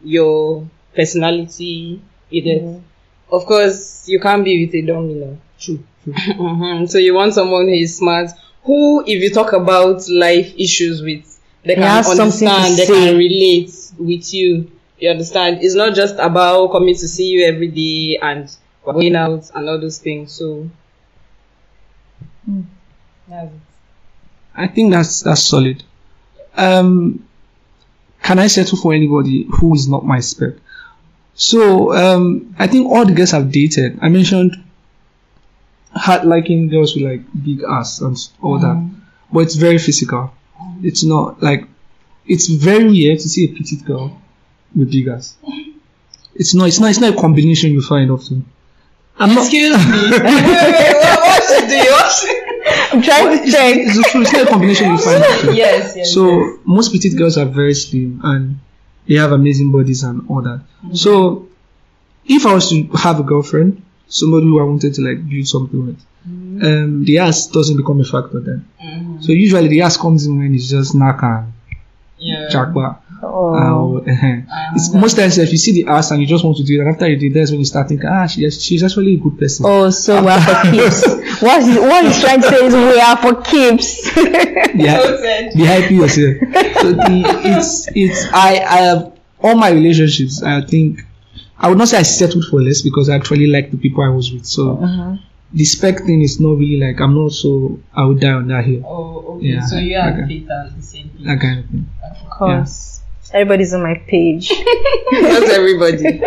your 0.02 0.68
personality, 0.94 2.02
you 2.30 2.42
get. 2.42 2.64
Of 3.30 3.46
course, 3.46 4.08
you 4.08 4.20
can't 4.20 4.44
be 4.44 4.66
with 4.66 4.74
a 4.74 4.82
domino. 4.82 5.38
true. 5.58 5.84
true. 6.04 6.12
Mhm. 6.14 6.88
So 6.90 6.98
you 6.98 7.14
want 7.14 7.34
someone 7.34 7.66
who 7.66 7.74
is 7.74 7.96
smart, 7.96 8.30
who, 8.64 9.02
if 9.06 9.22
you 9.22 9.30
talk 9.30 9.52
about 9.52 10.08
life 10.08 10.52
issues 10.58 11.02
with, 11.02 11.39
they 11.64 11.74
can 11.74 11.82
has 11.82 12.08
understand, 12.18 12.76
they 12.76 12.84
say. 12.86 12.92
can 13.06 13.16
relate 13.16 13.72
with 13.98 14.32
you. 14.34 14.70
You 14.98 15.10
understand? 15.10 15.58
It's 15.62 15.74
not 15.74 15.94
just 15.94 16.14
about 16.18 16.72
coming 16.72 16.94
to 16.94 17.08
see 17.08 17.28
you 17.28 17.46
every 17.46 17.68
day 17.68 18.18
and 18.20 18.54
going 18.84 19.16
out 19.16 19.50
and 19.54 19.68
all 19.68 19.80
those 19.80 19.98
things. 19.98 20.32
So, 20.32 20.68
that's 23.28 23.52
it. 23.52 23.60
I 24.54 24.66
think 24.66 24.92
that's 24.92 25.22
that's 25.22 25.42
solid. 25.42 25.82
Um, 26.56 27.26
can 28.22 28.38
I 28.38 28.48
settle 28.48 28.76
for 28.76 28.92
anybody 28.92 29.46
who 29.50 29.74
is 29.74 29.88
not 29.88 30.04
my 30.04 30.20
spec? 30.20 30.54
So 31.34 31.94
um, 31.96 32.54
I 32.58 32.66
think 32.66 32.90
all 32.90 33.06
the 33.06 33.12
girls 33.12 33.32
I've 33.32 33.50
dated, 33.50 33.98
I 34.02 34.08
mentioned 34.08 34.62
hard 35.94 36.24
liking 36.24 36.68
girls 36.68 36.94
with 36.94 37.04
like 37.04 37.22
big 37.44 37.62
ass 37.62 38.00
and 38.00 38.12
s- 38.14 38.32
all 38.42 38.58
that, 38.58 38.90
but 39.32 39.40
it's 39.40 39.54
very 39.54 39.78
physical. 39.78 40.34
It's 40.82 41.04
not 41.04 41.42
like 41.42 41.66
it's 42.26 42.46
very 42.48 42.84
rare 42.84 43.16
to 43.16 43.28
see 43.28 43.44
a 43.44 43.48
petite 43.48 43.84
girl 43.84 44.20
with 44.76 44.90
big 44.90 45.08
ass. 45.08 45.36
It's 46.34 46.54
not. 46.54 46.68
It's 46.68 46.80
not. 46.80 46.90
It's 46.90 47.00
not 47.00 47.14
a 47.14 47.20
combination 47.20 47.72
you 47.72 47.82
find 47.82 48.10
often. 48.10 48.44
I'm 49.18 49.34
not. 49.34 49.42
Excuse 49.44 49.76
me. 49.76 50.10
wait, 50.10 50.22
wait, 50.22 50.22
wait, 50.22 50.94
what, 50.94 51.20
what 51.20 51.42
should 51.44 51.68
do 51.68 51.76
you? 51.76 51.90
What 51.92 52.12
should- 52.12 52.46
I'm 52.92 53.02
trying 53.02 53.38
to 53.38 53.42
It's, 53.44 53.52
check. 53.52 53.76
it's, 53.76 54.10
true, 54.10 54.22
it's 54.22 54.32
not 54.32 54.42
a 54.42 54.50
combination 54.50 54.90
you 54.92 54.98
find 54.98 55.22
often. 55.22 55.54
yes, 55.54 55.94
yes. 55.96 56.12
So 56.14 56.58
most 56.64 56.92
petite 56.92 57.16
girls 57.16 57.36
are 57.38 57.44
very 57.46 57.74
slim 57.74 58.20
and 58.24 58.58
they 59.06 59.14
have 59.16 59.32
amazing 59.32 59.70
bodies 59.72 60.02
and 60.02 60.28
all 60.28 60.42
that. 60.42 60.60
Mm-hmm. 60.84 60.94
So 60.94 61.48
if 62.26 62.46
I 62.46 62.54
was 62.54 62.68
to 62.70 62.84
have 62.98 63.18
a 63.20 63.22
girlfriend, 63.22 63.82
somebody 64.08 64.46
who 64.46 64.60
I 64.60 64.64
wanted 64.64 64.94
to 64.94 65.02
like 65.02 65.28
build 65.28 65.46
something 65.46 65.86
with, 65.86 66.00
mm. 66.28 66.49
Um, 66.62 67.04
the 67.04 67.18
ass 67.18 67.46
doesn't 67.46 67.76
become 67.76 68.00
a 68.00 68.04
factor 68.04 68.40
then. 68.40 68.64
Mhm. 68.84 69.22
So 69.24 69.32
usually 69.32 69.68
the 69.68 69.82
ass 69.82 69.96
comes 69.96 70.26
in 70.26 70.38
when 70.38 70.54
it's 70.54 70.68
just 70.68 70.94
knack 70.94 71.22
and 71.22 71.52
Yeah. 72.18 72.48
jackpot. 72.50 73.02
Oh. 73.22 73.98
Uh, 73.98 74.02
it's 74.76 74.92
most 74.94 75.16
times 75.16 75.36
if 75.38 75.52
you 75.52 75.58
see 75.58 75.72
the 75.72 75.86
ass 75.90 76.10
and 76.10 76.20
you 76.22 76.26
just 76.26 76.42
want 76.44 76.56
to 76.58 76.64
do 76.64 76.74
it, 76.76 76.80
and 76.80 76.88
after 76.88 77.06
you 77.08 77.16
do 77.18 77.26
it, 77.26 77.34
that's 77.34 77.50
when 77.50 77.60
you 77.60 77.66
start 77.66 77.88
thinking, 77.88 78.08
ah, 78.08 78.26
she, 78.26 78.48
she's 78.50 78.82
actually 78.82 79.14
a 79.14 79.18
good 79.18 79.38
person. 79.38 79.66
Oh, 79.68 79.90
so 79.90 80.22
we 80.22 80.28
are 80.28 80.40
for 80.40 80.70
keeps. 80.70 81.06
what, 81.42 81.60
is, 81.62 81.78
what 81.78 82.04
he's 82.06 82.20
trying 82.20 82.40
to 82.40 82.48
say 82.48 82.66
is 82.66 82.74
we 82.74 83.00
are 83.00 83.16
for 83.16 83.34
keeps. 83.42 84.10
Yeah. 84.74 84.96
Noted. 84.98 85.52
be 85.54 85.64
happy 85.64 85.94
yourself. 85.96 86.36
so 86.80 86.92
the, 86.92 87.40
it's 87.44 87.88
it's 87.94 88.24
I 88.32 88.50
I 88.76 88.76
have 88.88 89.12
all 89.42 89.56
my 89.56 89.70
relationships. 89.70 90.42
I 90.42 90.60
think 90.62 91.00
I 91.58 91.68
would 91.68 91.76
not 91.76 91.88
say 91.88 91.98
I 91.98 92.02
settled 92.02 92.44
for 92.50 92.60
less 92.62 92.80
because 92.80 93.08
I 93.10 93.16
actually 93.16 93.48
like 93.48 93.70
the 93.70 93.76
people 93.76 94.02
I 94.04 94.08
was 94.10 94.32
with. 94.32 94.46
So 94.46 94.78
Uh-huh. 94.78 95.16
The 95.52 95.64
spec 95.64 95.98
thing 96.04 96.22
is 96.22 96.38
not 96.40 96.58
really 96.58 96.78
like 96.80 97.00
I'm 97.00 97.14
not 97.14 97.32
so 97.32 97.78
I 97.94 98.04
would 98.04 98.20
die 98.20 98.30
on 98.32 98.48
that 98.48 98.64
hill. 98.64 98.82
Oh, 98.86 99.36
okay. 99.36 99.46
Yeah, 99.46 99.60
So 99.66 99.76
you 99.78 99.96
and 99.96 100.22
okay. 100.24 100.28
Faith 100.40 100.48
are 100.50 100.66
on 100.66 100.76
the 100.76 100.82
same 100.82 101.08
page. 101.10 101.24
That 101.26 101.40
kind 101.40 101.58
of 101.60 101.66
thing. 101.70 101.88
Of 102.22 102.30
course. 102.30 103.00
Everybody's 103.32 103.72
on 103.74 103.82
my 103.82 103.94
page. 104.06 104.50
Not 105.12 105.42
everybody. 105.50 106.20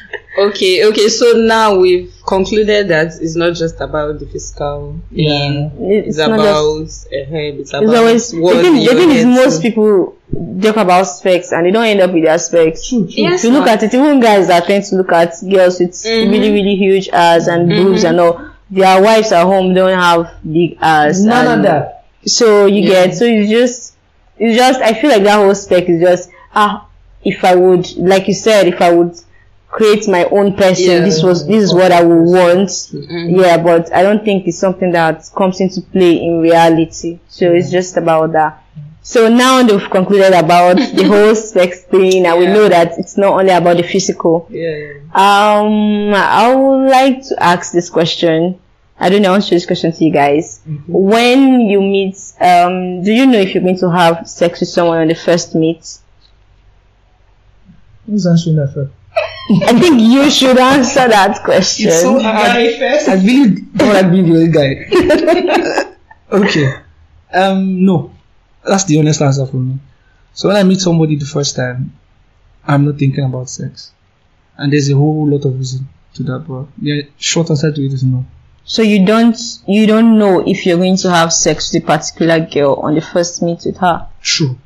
okay, 0.38 0.84
okay. 0.86 1.08
So 1.08 1.32
now 1.32 1.76
we've 1.78 2.12
concluded 2.26 2.88
that 2.88 3.06
it's 3.20 3.36
not 3.36 3.54
just 3.54 3.80
about 3.80 4.18
the 4.18 4.26
physical 4.26 5.00
thing. 5.14 5.70
It's, 5.80 6.08
It's, 6.08 6.18
not 6.18 6.32
about 6.38 6.84
just. 6.84 7.06
a 7.12 7.24
head. 7.24 7.54
It's 7.54 7.70
about 7.70 7.82
It's 7.84 7.92
always 7.94 8.34
what 8.34 8.56
the 8.56 8.62
thing. 8.62 8.74
The 8.84 8.94
thing 8.94 9.10
is, 9.10 9.24
head 9.24 9.34
most 9.34 9.62
people 9.62 10.16
talk 10.60 10.76
about 10.76 11.04
specs 11.04 11.52
and 11.52 11.64
they 11.66 11.70
don't 11.70 11.84
end 11.86 12.00
up 12.00 12.12
with 12.12 12.24
their 12.24 12.38
specs. 12.38 12.92
Yes, 12.92 13.40
if 13.40 13.44
you 13.44 13.50
look 13.56 13.66
ma'am. 13.66 13.74
at 13.78 13.82
it, 13.84 13.94
even 13.94 14.20
guys 14.20 14.48
that 14.48 14.66
tend 14.66 14.84
to 14.84 14.96
look 14.96 15.12
at 15.12 15.34
girls 15.48 15.78
with 15.80 15.90
Mhm. 15.92 16.30
really, 16.30 16.50
really 16.52 16.74
huge 16.76 17.08
ass 17.10 17.46
and 17.46 17.68
boobs 17.68 18.04
and 18.04 18.18
all, 18.20 18.40
their 18.70 19.00
wives 19.02 19.32
at 19.32 19.44
home 19.44 19.74
don't 19.74 19.98
have 19.98 20.34
big 20.50 20.76
ass. 20.80 21.20
None 21.20 21.58
of 21.58 21.62
that. 21.64 22.04
So 22.26 22.66
you 22.66 22.82
Yeah. 22.82 23.06
get, 23.06 23.14
so 23.16 23.24
it's 23.24 23.50
just, 23.50 23.94
it's 24.38 24.56
just, 24.58 24.80
I 24.80 24.92
feel 24.94 25.10
like 25.10 25.22
that 25.24 25.36
whole 25.36 25.54
spec 25.54 25.88
is 25.88 26.00
just, 26.00 26.30
ah, 26.54 26.86
if 27.22 27.44
I 27.44 27.54
would, 27.54 27.96
like 27.96 28.28
you 28.28 28.34
said, 28.34 28.68
if 28.68 28.80
I 28.80 28.92
would 28.92 29.14
create 29.68 30.08
my 30.08 30.24
own 30.26 30.54
person, 30.54 30.84
Yeah. 30.90 30.98
this 31.00 31.22
was, 31.22 31.46
this 31.46 31.62
is 31.62 31.74
what 31.74 31.92
I 31.92 32.02
would 32.02 32.22
want. 32.24 32.68
Mhm. 32.68 33.40
Yeah, 33.40 33.56
but 33.58 33.92
I 33.94 34.02
don't 34.02 34.24
think 34.24 34.46
it's 34.46 34.58
something 34.58 34.92
that 34.92 35.28
comes 35.34 35.60
into 35.60 35.80
play 35.80 36.16
in 36.22 36.40
reality. 36.40 37.18
So 37.28 37.52
it's 37.52 37.70
just 37.70 37.96
about 37.96 38.32
that. 38.32 38.62
So 39.08 39.26
now 39.26 39.62
they've 39.62 39.90
concluded 39.90 40.34
about 40.34 40.76
the 40.76 41.04
whole 41.06 41.34
sex 41.34 41.82
thing 41.84 42.26
and 42.26 42.38
we 42.38 42.44
know 42.44 42.68
that 42.68 42.98
it's 42.98 43.16
not 43.16 43.40
only 43.40 43.52
about 43.52 43.78
the 43.78 43.82
physical. 43.82 44.46
Yeah. 44.50 44.98
Um, 45.14 46.12
I 46.12 46.54
would 46.54 46.90
like 46.90 47.26
to 47.28 47.42
ask 47.42 47.72
this 47.72 47.88
question. 47.88 48.60
I 49.00 49.08
don't 49.08 49.22
know. 49.22 49.30
I 49.30 49.32
want 49.32 49.44
to 49.44 49.54
this 49.54 49.64
question 49.64 49.92
to 49.92 50.04
you 50.04 50.12
guys. 50.12 50.60
Mm-hmm. 50.68 50.92
When 50.92 51.60
you 51.60 51.80
meet, 51.80 52.18
um, 52.38 53.02
do 53.02 53.10
you 53.10 53.24
know 53.24 53.38
if 53.38 53.54
you're 53.54 53.62
going 53.62 53.78
to 53.78 53.90
have 53.90 54.28
sex 54.28 54.60
with 54.60 54.68
someone 54.68 54.98
on 54.98 55.08
the 55.08 55.14
first 55.14 55.54
meet? 55.54 56.00
Who's 58.04 58.26
answering 58.26 58.56
that 58.56 58.74
first? 58.74 58.92
I 59.64 59.80
think 59.80 60.02
you 60.02 60.30
should 60.30 60.58
answer 60.58 61.08
that 61.08 61.42
question. 61.42 61.88
It's 61.88 62.02
so 62.02 62.20
hard. 62.20 62.36
I 62.36 63.22
really 63.24 63.62
don't 63.74 63.94
like 63.94 64.10
being 64.10 64.28
the 64.30 64.36
other 64.36 65.94
guy. 66.34 66.36
okay. 66.44 66.82
Um, 67.32 67.86
no. 67.86 68.12
That's 68.68 68.84
the 68.84 68.98
honest 68.98 69.22
answer 69.22 69.46
for 69.46 69.56
me. 69.56 69.78
So 70.34 70.48
when 70.48 70.56
I 70.56 70.62
meet 70.62 70.80
somebody 70.80 71.16
the 71.16 71.26
first 71.26 71.56
time, 71.56 71.92
I'm 72.64 72.84
not 72.84 72.98
thinking 72.98 73.24
about 73.24 73.48
sex. 73.48 73.92
And 74.56 74.72
there's 74.72 74.90
a 74.90 74.96
whole 74.96 75.28
lot 75.28 75.44
of 75.44 75.56
reason 75.56 75.88
to 76.14 76.22
that, 76.24 76.40
but 76.40 76.66
yeah, 76.80 77.02
short 77.16 77.50
answer 77.50 77.72
to 77.72 77.84
it 77.84 77.92
is 77.92 78.02
no. 78.02 78.24
So 78.64 78.82
you 78.82 79.06
don't 79.06 79.38
you 79.66 79.86
don't 79.86 80.18
know 80.18 80.46
if 80.46 80.66
you're 80.66 80.76
going 80.76 80.98
to 80.98 81.10
have 81.10 81.32
sex 81.32 81.72
with 81.72 81.82
a 81.82 81.86
particular 81.86 82.40
girl 82.40 82.74
on 82.74 82.94
the 82.94 83.00
first 83.00 83.40
meet 83.42 83.62
with 83.64 83.78
her. 83.78 84.06
True. 84.20 84.58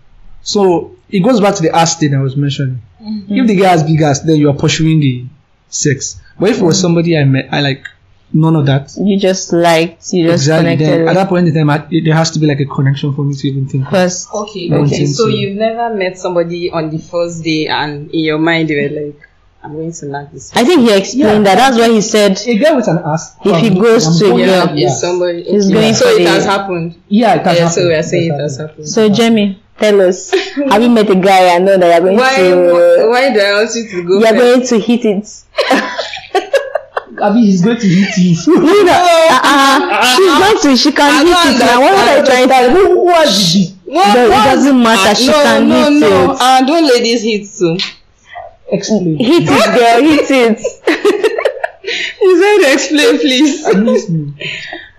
So 0.42 0.96
it 1.08 1.20
goes 1.20 1.40
back 1.40 1.54
to 1.56 1.62
the 1.62 1.74
ass 1.74 1.98
thing 1.98 2.14
I 2.14 2.20
was 2.20 2.36
mentioning. 2.36 2.82
Mm-hmm. 3.00 3.32
If 3.32 3.46
the 3.46 3.56
guy 3.56 3.68
has 3.68 3.84
big 3.84 4.00
ass, 4.02 4.20
then 4.20 4.36
you 4.36 4.50
are 4.50 4.56
pursuing 4.56 4.98
the 4.98 5.26
sex. 5.68 6.20
But 6.38 6.50
if 6.50 6.58
it 6.58 6.64
was 6.64 6.80
somebody 6.80 7.16
I 7.16 7.24
met, 7.24 7.48
I 7.52 7.60
like 7.60 7.86
none 8.32 8.56
of 8.56 8.66
that. 8.66 8.90
You 8.98 9.18
just 9.18 9.52
liked, 9.52 10.12
you 10.12 10.26
just 10.26 10.44
Exactly. 10.44 10.76
connected. 10.76 10.86
Then, 11.00 11.08
at 11.08 11.14
that 11.14 11.28
point 11.28 11.48
in 11.48 11.54
time, 11.54 11.70
I, 11.70 11.86
it, 11.90 12.04
there 12.04 12.14
has 12.14 12.30
to 12.32 12.38
be 12.38 12.46
like 12.46 12.60
a 12.60 12.66
connection 12.66 13.14
for 13.14 13.24
me 13.24 13.34
to 13.34 13.48
even 13.48 13.66
think. 13.68 13.88
First, 13.88 14.28
Okay, 14.32 14.68
No 14.68 14.78
okay. 14.84 15.06
So 15.06 15.24
intention. 15.26 15.30
you've 15.40 15.56
never 15.58 15.94
met 15.94 16.18
somebody 16.18 16.70
on 16.70 16.90
the 16.90 16.98
first 16.98 17.42
day 17.44 17.66
and 17.68 18.10
in 18.10 18.20
your 18.20 18.38
mind 18.38 18.70
you 18.70 18.82
were 18.82 19.06
like, 19.06 19.28
I'm 19.64 19.74
going 19.74 19.92
to 19.92 20.06
knock 20.06 20.32
this. 20.32 20.50
I 20.56 20.64
think 20.64 20.80
he 20.80 20.92
explained 20.96 21.46
that. 21.46 21.54
That's 21.54 21.78
why 21.78 21.88
he 21.88 22.00
said 22.00 22.32
A 22.46 22.58
guy 22.58 22.72
with 22.74 22.88
an 22.88 22.98
ass. 23.04 23.36
If 23.44 23.56
he 23.60 23.70
goes 23.78 24.06
I'm 24.08 24.18
to 24.18 24.24
going 24.34 24.48
a 24.48 24.52
out, 24.54 24.68
girl, 24.70 24.76
yeah. 24.78 24.86
Is 24.88 25.00
somebody 25.00 25.42
He's 25.44 25.66
okay. 25.66 25.74
going 25.74 25.94
so 25.94 26.08
it 26.08 26.26
has 26.26 26.44
happened. 26.44 27.00
Yeah, 27.08 27.34
it 27.36 27.46
has 27.46 27.58
Yeah, 27.58 27.68
so 27.68 27.80
happened. 27.82 27.88
we 27.88 27.94
are 27.94 28.02
saying 28.02 28.32
It 28.32 28.34
it 28.34 28.40
has 28.40 28.56
has 28.56 28.66
happened. 28.66 28.88
So 28.88 29.08
Jamie, 29.08 29.62
tell 29.78 30.00
us, 30.00 30.30
have 30.32 30.82
you 30.82 30.88
met 30.90 31.08
a 31.10 31.14
guy 31.14 31.54
I 31.54 31.58
know 31.58 31.78
that 31.78 31.90
you're 31.92 32.00
going 32.00 32.16
Why 32.16 32.36
to 32.38 33.08
why 33.08 33.32
do 33.32 33.40
I 33.40 33.52
want 33.52 33.74
you 33.76 33.88
to 33.88 34.02
go 34.02 34.18
you're 34.18 34.28
first? 34.28 34.36
going 34.36 34.66
to 34.66 34.78
hit 34.80 35.04
it? 35.04 35.42
I 37.20 37.32
mean, 37.32 37.44
he's 37.44 37.62
going 37.62 37.78
to 37.78 37.86
hit 37.88 38.16
you. 38.16 38.34
You 38.54 38.84
know, 38.84 38.92
uh-uh. 38.92 40.04
she's 40.16 40.38
going 40.38 40.58
to 40.62 40.76
she 40.76 40.92
can 40.92 41.26
hit 41.26 41.36
it 41.36 41.58
now. 41.58 41.80
What 41.80 42.08
are 42.08 42.18
you 42.18 42.24
trying 42.24 42.48
to 42.48 42.70
Who 42.70 42.82
who 43.02 43.08
has 43.10 43.52
the 43.52 43.74
What, 43.84 44.14
No, 44.14 44.24
it 44.26 44.30
what? 44.30 44.44
doesn't 44.44 44.82
matter, 44.82 45.10
Ah, 45.10 45.14
she 45.14 45.26
no, 45.26 45.32
can 45.42 45.68
no, 45.68 45.74
hit 45.90 46.00
no. 46.00 46.06
it. 46.32 46.38
Ah, 46.40 46.62
don't 46.66 46.86
ladies 46.86 47.22
hit 47.22 47.46
too. 47.58 47.76
Explain. 48.70 49.16
hit 49.18 49.42
it, 49.44 49.48
girl, 49.48 50.02
hit 50.02 50.30
it. 50.30 50.60
You 52.22 52.40
said 52.40 52.72
explain, 52.72 53.18
please. 53.18 53.66
I 53.66 53.72
miss 53.74 54.08
me. 54.08 54.32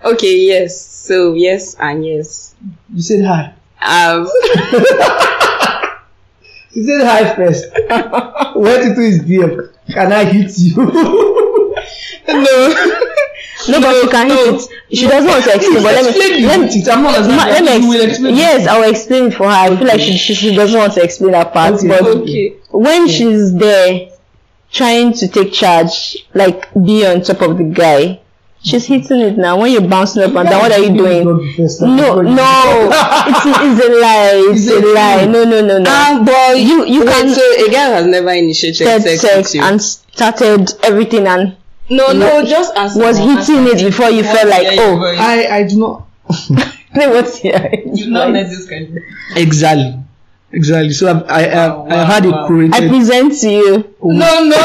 Okay, 0.04 0.38
yes. 0.46 0.80
So 0.86 1.34
yes 1.34 1.76
and 1.80 2.06
yes. 2.06 2.54
You 2.94 3.02
said 3.02 3.24
hi. 3.26 3.54
Um, 3.82 4.28
You 6.74 6.84
said 6.86 7.06
hi 7.06 7.36
first. 7.36 7.66
Went 8.56 8.84
into 8.84 9.02
his 9.02 9.20
DM. 9.24 9.70
Can 9.94 10.12
I 10.12 10.26
hit 10.26 10.58
you? 10.58 10.74
no. 13.70 13.80
No, 13.80 13.82
but 13.82 14.02
she 14.02 14.08
can 14.10 14.30
hit 14.30 14.56
it. 14.56 14.98
She 14.98 15.08
doesn't 15.08 15.30
want 15.30 15.44
to 15.46 15.56
explain, 15.56 15.84
but 15.84 15.94
let 15.96 16.14
me 16.16 16.46
let 16.46 16.60
me. 16.60 16.84
I'm 16.92 17.04
not 17.04 17.22
Ma- 17.28 17.46
let 17.52 17.82
me 17.82 17.88
will 17.88 18.08
explain. 18.10 18.36
yes, 18.36 18.68
I 18.68 18.80
will 18.80 18.90
explain 18.90 19.26
it 19.26 19.34
for 19.34 19.44
her. 19.46 19.50
I 19.52 19.76
feel 19.76 19.88
like 19.88 20.00
she, 20.00 20.18
she, 20.18 20.34
she 20.34 20.56
doesn't 20.56 20.78
want 20.80 20.94
to 20.94 21.04
explain 21.04 21.32
that 21.32 21.52
part. 21.54 21.74
Okay. 21.76 21.88
But 21.88 22.02
Okay. 22.04 22.50
when 22.72 23.08
she's 23.08 23.54
there 23.56 24.10
trying 24.72 25.14
to 25.14 25.28
take 25.28 25.54
charge, 25.54 26.18
like 26.34 26.72
be 26.74 27.06
on 27.06 27.22
top 27.22 27.42
of 27.42 27.58
the 27.58 27.64
guy, 27.64 28.20
she's 28.62 28.86
hitting 28.86 29.20
it 29.20 29.38
now. 29.38 29.60
When 29.60 29.72
you're 29.72 29.88
bouncing 29.88 30.24
up 30.24 30.36
and 30.36 30.50
down, 30.50 30.62
what 30.62 30.72
are 30.72 30.80
you 30.80 30.96
doing? 30.98 31.24
No, 31.26 32.22
no, 32.22 32.90
it's, 33.28 33.46
it's 33.46 33.86
a 33.88 34.02
lie. 34.02 34.48
It's 34.54 34.68
a 34.70 34.80
lie. 34.94 35.26
No, 35.26 35.44
no, 35.44 35.62
no, 35.66 35.78
no. 35.80 35.92
Um, 35.92 36.26
but 36.26 36.58
you 36.60 36.86
you 36.86 37.02
Wait, 37.06 37.10
can 37.10 37.30
so 37.30 37.42
a 37.42 37.70
girl 37.70 37.94
has 37.94 38.06
never 38.08 38.32
initiated 38.32 38.88
sex, 39.02 39.22
sex 39.22 39.38
with 39.54 39.56
you. 39.56 39.62
and 39.64 39.82
started 39.82 40.72
everything 40.84 41.28
and 41.28 41.56
no, 41.96 42.14
no, 42.14 42.46
just 42.46 42.76
answer. 42.76 43.00
was 43.00 43.18
hitting 43.18 43.68
it 43.68 43.84
before 43.84 44.10
you 44.10 44.24
felt 44.24 44.48
like, 44.50 44.68
oh, 44.80 45.16
I, 45.18 45.58
I 45.58 45.64
do 45.68 45.80
not. 45.80 46.08
Play 46.94 47.08
what's 47.08 47.38
here? 47.38 47.70
You've 47.94 48.10
not 48.10 48.32
met 48.32 48.50
this 48.50 48.70
kind 48.70 48.98
of. 48.98 49.04
Exactly. 49.36 50.00
Exactly. 50.52 50.92
So 50.92 51.10
I've, 51.10 51.24
I, 51.30 51.46
I've, 51.46 51.78
Wow, 51.78 51.86
I've 51.90 52.08
had 52.08 52.26
wow, 52.26 52.46
a 52.46 52.50
curated. 52.50 52.74
I 52.74 52.88
present 52.88 53.40
to 53.42 53.50
you. 53.50 53.96
No, 54.04 54.44
no, 54.44 54.50
no. 54.50 54.56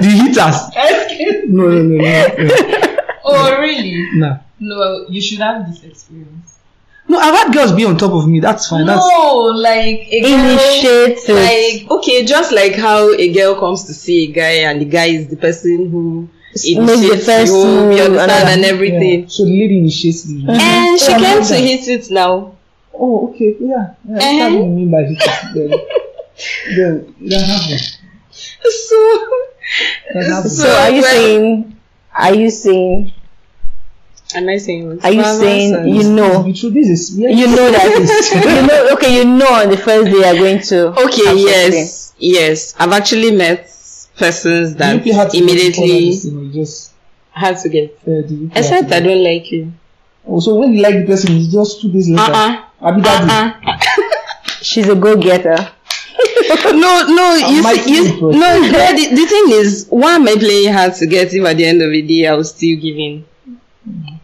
the 0.00 0.10
hitters. 0.10 1.46
No, 1.48 1.68
no, 1.68 1.82
no, 1.82 1.96
no. 1.96 2.44
no. 2.44 2.96
oh, 3.24 3.60
really? 3.60 4.08
Nah. 4.14 4.38
No, 4.58 5.06
you 5.08 5.20
should 5.20 5.38
have 5.38 5.66
this 5.68 5.84
experience. 5.84 6.53
No, 7.06 7.18
I've 7.18 7.34
had 7.34 7.52
girls 7.52 7.72
be 7.72 7.84
on 7.84 7.98
top 7.98 8.12
of 8.12 8.26
me. 8.28 8.40
That's 8.40 8.66
fine. 8.68 8.86
That's 8.86 9.06
No, 9.06 9.36
like 9.56 10.06
a 10.10 10.20
girl, 10.22 10.40
Initiate 10.50 11.18
it. 11.28 11.82
like 11.82 11.90
okay, 11.90 12.24
just 12.24 12.50
like 12.52 12.74
how 12.74 13.10
a 13.12 13.32
girl 13.32 13.54
comes 13.60 13.84
to 13.84 13.94
see 13.94 14.24
a 14.30 14.32
guy 14.32 14.70
and 14.70 14.80
the 14.80 14.86
guy 14.86 15.06
is 15.06 15.28
the 15.28 15.36
person 15.36 15.90
who 15.90 16.28
Makes 16.52 16.62
the 16.62 16.76
initiates 16.78 17.26
first 17.26 17.52
you, 17.52 17.64
move 17.64 17.96
you 17.96 18.02
understand, 18.04 18.30
and- 18.30 18.48
and 18.48 18.64
everything. 18.64 19.20
Yeah. 19.22 19.26
So 19.28 19.44
the 19.44 19.50
lady 19.50 19.78
initiates 19.78 20.22
the. 20.22 20.46
And 20.48 20.98
she 21.00 21.12
Oh, 21.12 21.18
came 21.18 21.42
to 21.42 21.48
that. 21.48 21.60
hit 21.60 21.88
it 21.88 22.10
now. 22.10 22.54
Oh, 22.94 23.28
okay. 23.30 23.56
Yeah. 23.60 23.94
yeah 24.08 24.16
Uh-huh. 24.16 24.38
That's 24.38 24.54
what 24.54 24.62
you 24.62 24.66
mean 24.66 24.90
by 24.90 25.02
hit 25.02 25.20
it. 25.56 25.88
Then, 26.76 27.14
then 27.20 27.28
that 27.28 27.46
happens. 27.46 27.98
So, 28.30 28.96
That 30.14 30.24
happens. 30.30 30.62
So 30.62 30.68
are 30.68 30.90
you 30.90 31.02
well- 31.02 31.12
saying? 31.14 31.76
Are 32.16 32.34
you 32.34 32.50
saying? 32.50 33.12
Am 34.34 34.48
I 34.48 34.56
saying? 34.58 35.00
Are 35.02 35.10
you 35.12 35.18
Well, 35.18 35.38
saying 35.40 35.88
you 35.88 36.02
know? 36.10 36.42
Be. 36.42 36.52
This 36.52 36.88
is. 36.88 37.18
Yeah, 37.18 37.28
You 37.30 37.46
know 37.46 37.70
that 37.70 37.84
you 38.60 38.66
know. 38.66 38.94
Okay, 38.94 39.16
you 39.18 39.24
know 39.24 39.52
on 39.52 39.70
the 39.70 39.76
first 39.76 40.06
day 40.06 40.18
you're 40.18 40.34
going 40.34 40.60
to. 40.62 40.88
Okay, 41.04 41.26
have 41.26 41.38
sex 41.38 41.74
yes, 41.74 42.14
yes. 42.18 42.74
I've 42.78 42.92
actually 42.92 43.30
met 43.32 43.70
persons 44.16 44.74
that 44.76 44.94
you 44.94 45.00
play 45.02 45.12
hard 45.12 45.30
to 45.30 45.38
get 45.38 45.46
before 45.46 45.54
immediately 45.84 46.10
this 46.10 46.22
thing 46.24 46.38
or 46.38 46.42
you 46.42 46.52
just. 46.52 46.92
had 47.32 47.56
to 47.58 47.68
get. 47.68 47.98
Uh, 48.02 48.22
do 48.26 48.34
you 48.34 48.48
play 48.48 48.60
Except 48.60 48.72
I 48.72 48.74
hard 48.74 48.88
to 48.88 48.88
get? 49.00 49.02
don't 49.04 49.24
like 49.24 49.52
you. 49.52 49.72
Oh, 50.26 50.40
so 50.40 50.54
when 50.54 50.72
you 50.72 50.82
like 50.82 50.94
the 51.00 51.06
person, 51.06 51.36
it's 51.36 51.52
just 51.52 51.80
two 51.82 51.92
days 51.92 52.08
later. 52.08 52.22
Uh-uh. 52.32 52.64
Abi. 52.80 53.02
Uh-uh. 53.04 53.78
She's 54.62 54.88
a 54.88 54.94
go-getter. 54.94 55.56
no, 56.72 57.06
no, 57.08 57.34
you 57.50 57.62
might 57.62 57.80
see, 57.80 57.96
you, 57.96 58.20
no, 58.20 58.30
no, 58.30 58.70
the, 58.96 59.14
the 59.14 59.26
thing 59.26 59.44
is, 59.50 59.86
why 59.90 60.12
am 60.14 60.26
I 60.28 60.34
playing 60.36 60.72
hard 60.72 60.94
to 60.94 61.06
get 61.06 61.34
if 61.34 61.44
at 61.44 61.56
the 61.56 61.64
end 61.66 61.82
of 61.82 61.90
the 61.90 62.00
day 62.02 62.26
I 62.26 62.34
was 62.34 62.50
still 62.54 62.76
giving? 62.80 63.24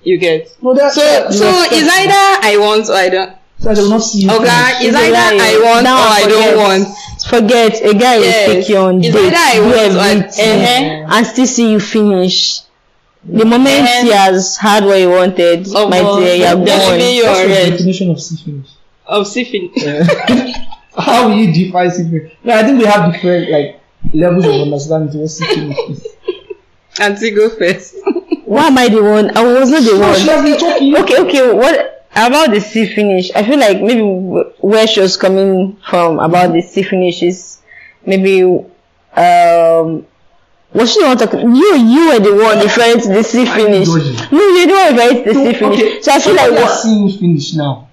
You 0.03 0.19
get? 0.19 0.57
No, 0.63 0.75
that, 0.75 0.93
So, 0.93 1.01
that- 1.01 1.33
so 1.33 1.45
it's 1.71 1.91
either 1.91 2.47
I 2.47 2.57
want 2.59 2.89
or 2.89 2.95
I 2.95 3.09
don't. 3.09 3.37
So 3.59 3.71
I 3.71 3.75
do 3.75 3.89
not 3.91 3.99
see 4.03 4.21
you. 4.23 4.31
Okay, 4.31 4.45
finish. 4.47 4.89
it's 4.89 4.97
either. 4.97 5.17
I 5.17 5.61
want 5.63 5.85
Now 5.85 5.97
or 5.97 6.13
I 6.13 6.25
don't 6.27 6.57
want. 6.57 6.89
Forget 7.29 7.83
a 7.85 7.93
guy 7.95 8.17
will 8.17 8.25
Yes. 8.25 8.47
take 8.47 8.69
you 8.71 8.77
on 8.79 9.05
It's 9.05 9.15
dates, 9.15 9.27
either 9.27 9.37
I 9.37 9.61
want 9.61 9.97
or 9.97 10.01
I- 10.01 11.05
uh-huh. 11.05 11.17
and 11.19 11.27
still 11.27 11.47
see 11.47 11.73
you 11.73 11.81
finish. 11.81 12.61
The 13.23 13.45
moment 13.45 13.69
Uh-huh. 13.85 14.03
he 14.05 14.11
has 14.13 14.57
had 14.57 14.85
what 14.87 14.97
he 14.99 15.07
wanted, 15.07 15.69
Oh, 15.75 15.89
my 15.91 15.99
dear, 16.01 16.37
you're 16.37 16.55
gone. 16.65 16.99
leave 16.99 17.17
you 17.17 17.25
What's 17.29 17.41
on 17.41 17.49
the 17.49 17.71
definition 17.71 18.11
of 18.13 18.23
see 18.23 18.37
finish? 18.37 18.67
Of 19.07 19.27
sipping. 19.27 19.71
How 20.97 21.29
will 21.29 21.37
you 21.37 21.53
define 21.53 21.91
see 21.91 22.05
finish? 22.05 22.33
No, 22.43 22.55
I 22.55 22.63
think 22.63 22.79
we 22.79 22.87
have 22.87 23.13
different 23.13 23.51
like 23.51 23.81
levels 24.15 24.47
of 24.47 24.55
understanding 24.55 25.13
to 25.13 25.19
what 25.19 25.31
see 25.31 25.45
finish 25.45 25.79
is. 25.91 26.07
Auntie, 26.99 27.31
go 27.33 27.51
first. 27.51 27.97
Why 28.51 28.67
am 28.67 28.79
I 28.79 28.89
the 28.89 29.01
one? 29.01 29.37
I 29.37 29.43
was 29.45 29.71
not 29.71 29.83
the 29.85 29.97
No, 29.97 30.13
she 30.15 30.27
one. 30.27 30.37
has 30.37 30.43
been 30.43 30.59
talking. 30.59 30.97
Okay, 30.97 31.19
okay. 31.23 31.53
What 31.53 32.05
about 32.17 32.51
the 32.51 32.61
see 32.61 32.85
finish? 32.93 33.31
I 33.33 33.45
feel 33.45 33.59
like 33.61 33.81
maybe 33.81 34.03
where 34.59 34.87
she 34.89 35.01
was 35.01 35.17
coming 35.17 35.77
from 35.89 36.19
about 36.19 36.53
the 36.53 36.61
see 36.61 36.83
finish 36.83 37.23
is 37.23 37.61
maybe 38.05 38.43
um. 39.17 40.05
Was 40.73 40.93
she 40.93 41.01
the 41.01 41.07
one 41.07 41.19
talking? 41.19 41.55
You, 41.55 41.77
you 41.77 42.09
were 42.09 42.19
the 42.19 42.35
one 42.35 42.59
referring 42.59 43.01
to 43.01 43.09
the 43.09 43.23
see 43.23 43.47
finish. 43.47 43.87
No, 43.87 43.97
you're 43.99 44.67
the 44.67 44.73
one 44.73 44.97
referring 44.97 45.25
to 45.25 45.33
the 45.33 45.35
see 45.35 45.55
finish. 45.59 45.79
Okay, 45.81 46.03
So 46.03 46.13
I 46.13 46.19
feel 46.21 46.35
like 46.35 46.47
somebody 46.47 46.63
has 46.63 46.71
what? 46.71 46.83
seen 46.83 47.09
you 47.09 47.19
finish 47.19 47.55
now. 47.55 47.89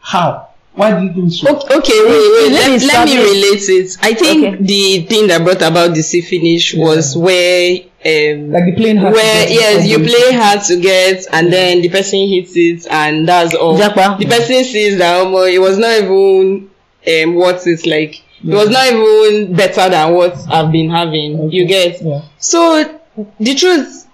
How? 0.00 0.50
Why 0.74 0.90
did 1.00 1.16
you 1.16 1.22
do 1.22 1.30
so? 1.30 1.48
Okay, 1.56 1.74
okay, 1.76 2.00
wait, 2.04 2.30
wait. 2.34 2.52
Let 2.52 2.70
me 2.70 2.86
Let, 2.86 2.94
let 2.94 3.08
me 3.08 3.16
relate 3.16 3.68
it. 3.70 3.96
I 4.02 4.12
think 4.12 4.44
Okay. 4.44 4.62
the 4.62 5.06
thing 5.06 5.26
that 5.28 5.42
brought 5.42 5.62
about 5.62 5.94
the 5.94 6.02
see 6.02 6.20
finish 6.20 6.74
was 6.74 7.16
where 7.16 7.78
um 8.06 8.52
Like 8.52 8.64
the 8.66 8.74
playing 8.76 8.96
hard. 8.98 9.14
where 9.14 9.48
yes 9.48 9.86
you 9.86 9.98
play 9.98 10.32
hard 10.32 10.62
to 10.64 10.80
get 10.80 11.26
and 11.32 11.52
then 11.52 11.80
the 11.82 11.88
person 11.88 12.20
hits 12.28 12.52
it 12.54 12.86
and 12.90 13.26
that's 13.28 13.54
all 13.54 13.76
Japa. 13.78 14.18
the 14.18 14.26
person 14.26 14.62
sees 14.64 14.98
that 14.98 15.26
um, 15.26 15.34
it 15.34 15.60
was 15.60 15.78
not 15.78 15.92
even 16.02 16.70
um 17.08 17.34
what 17.34 17.66
it's 17.66 17.86
like 17.86 18.22
it 18.44 18.54
was 18.54 18.68
not 18.70 18.86
even 18.86 19.54
better 19.56 19.88
than 19.88 20.12
what 20.14 20.36
i've 20.50 20.70
been 20.70 20.90
having 20.90 21.40
Okay. 21.40 21.56
you 21.56 21.66
get 21.66 22.00
Yeah. 22.02 22.22
so 22.38 23.00
the 23.40 23.54
truth 23.54 24.06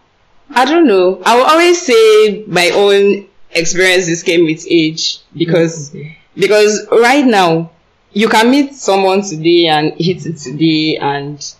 i 0.54 0.64
don't 0.64 0.86
know 0.86 1.20
i 1.26 1.36
will 1.36 1.44
always 1.44 1.80
say 1.82 2.44
my 2.46 2.70
own 2.70 3.26
experiences 3.50 4.22
came 4.22 4.44
with 4.44 4.64
age 4.70 5.18
because 5.36 5.90
Okay. 5.90 6.16
because 6.36 6.86
right 6.90 7.26
now 7.26 7.70
you 8.12 8.28
can 8.28 8.50
meet 8.50 8.74
someone 8.74 9.22
today 9.22 9.66
and 9.66 9.92
hit 9.98 10.24
it 10.26 10.36
today 10.38 10.96
and 10.98 11.54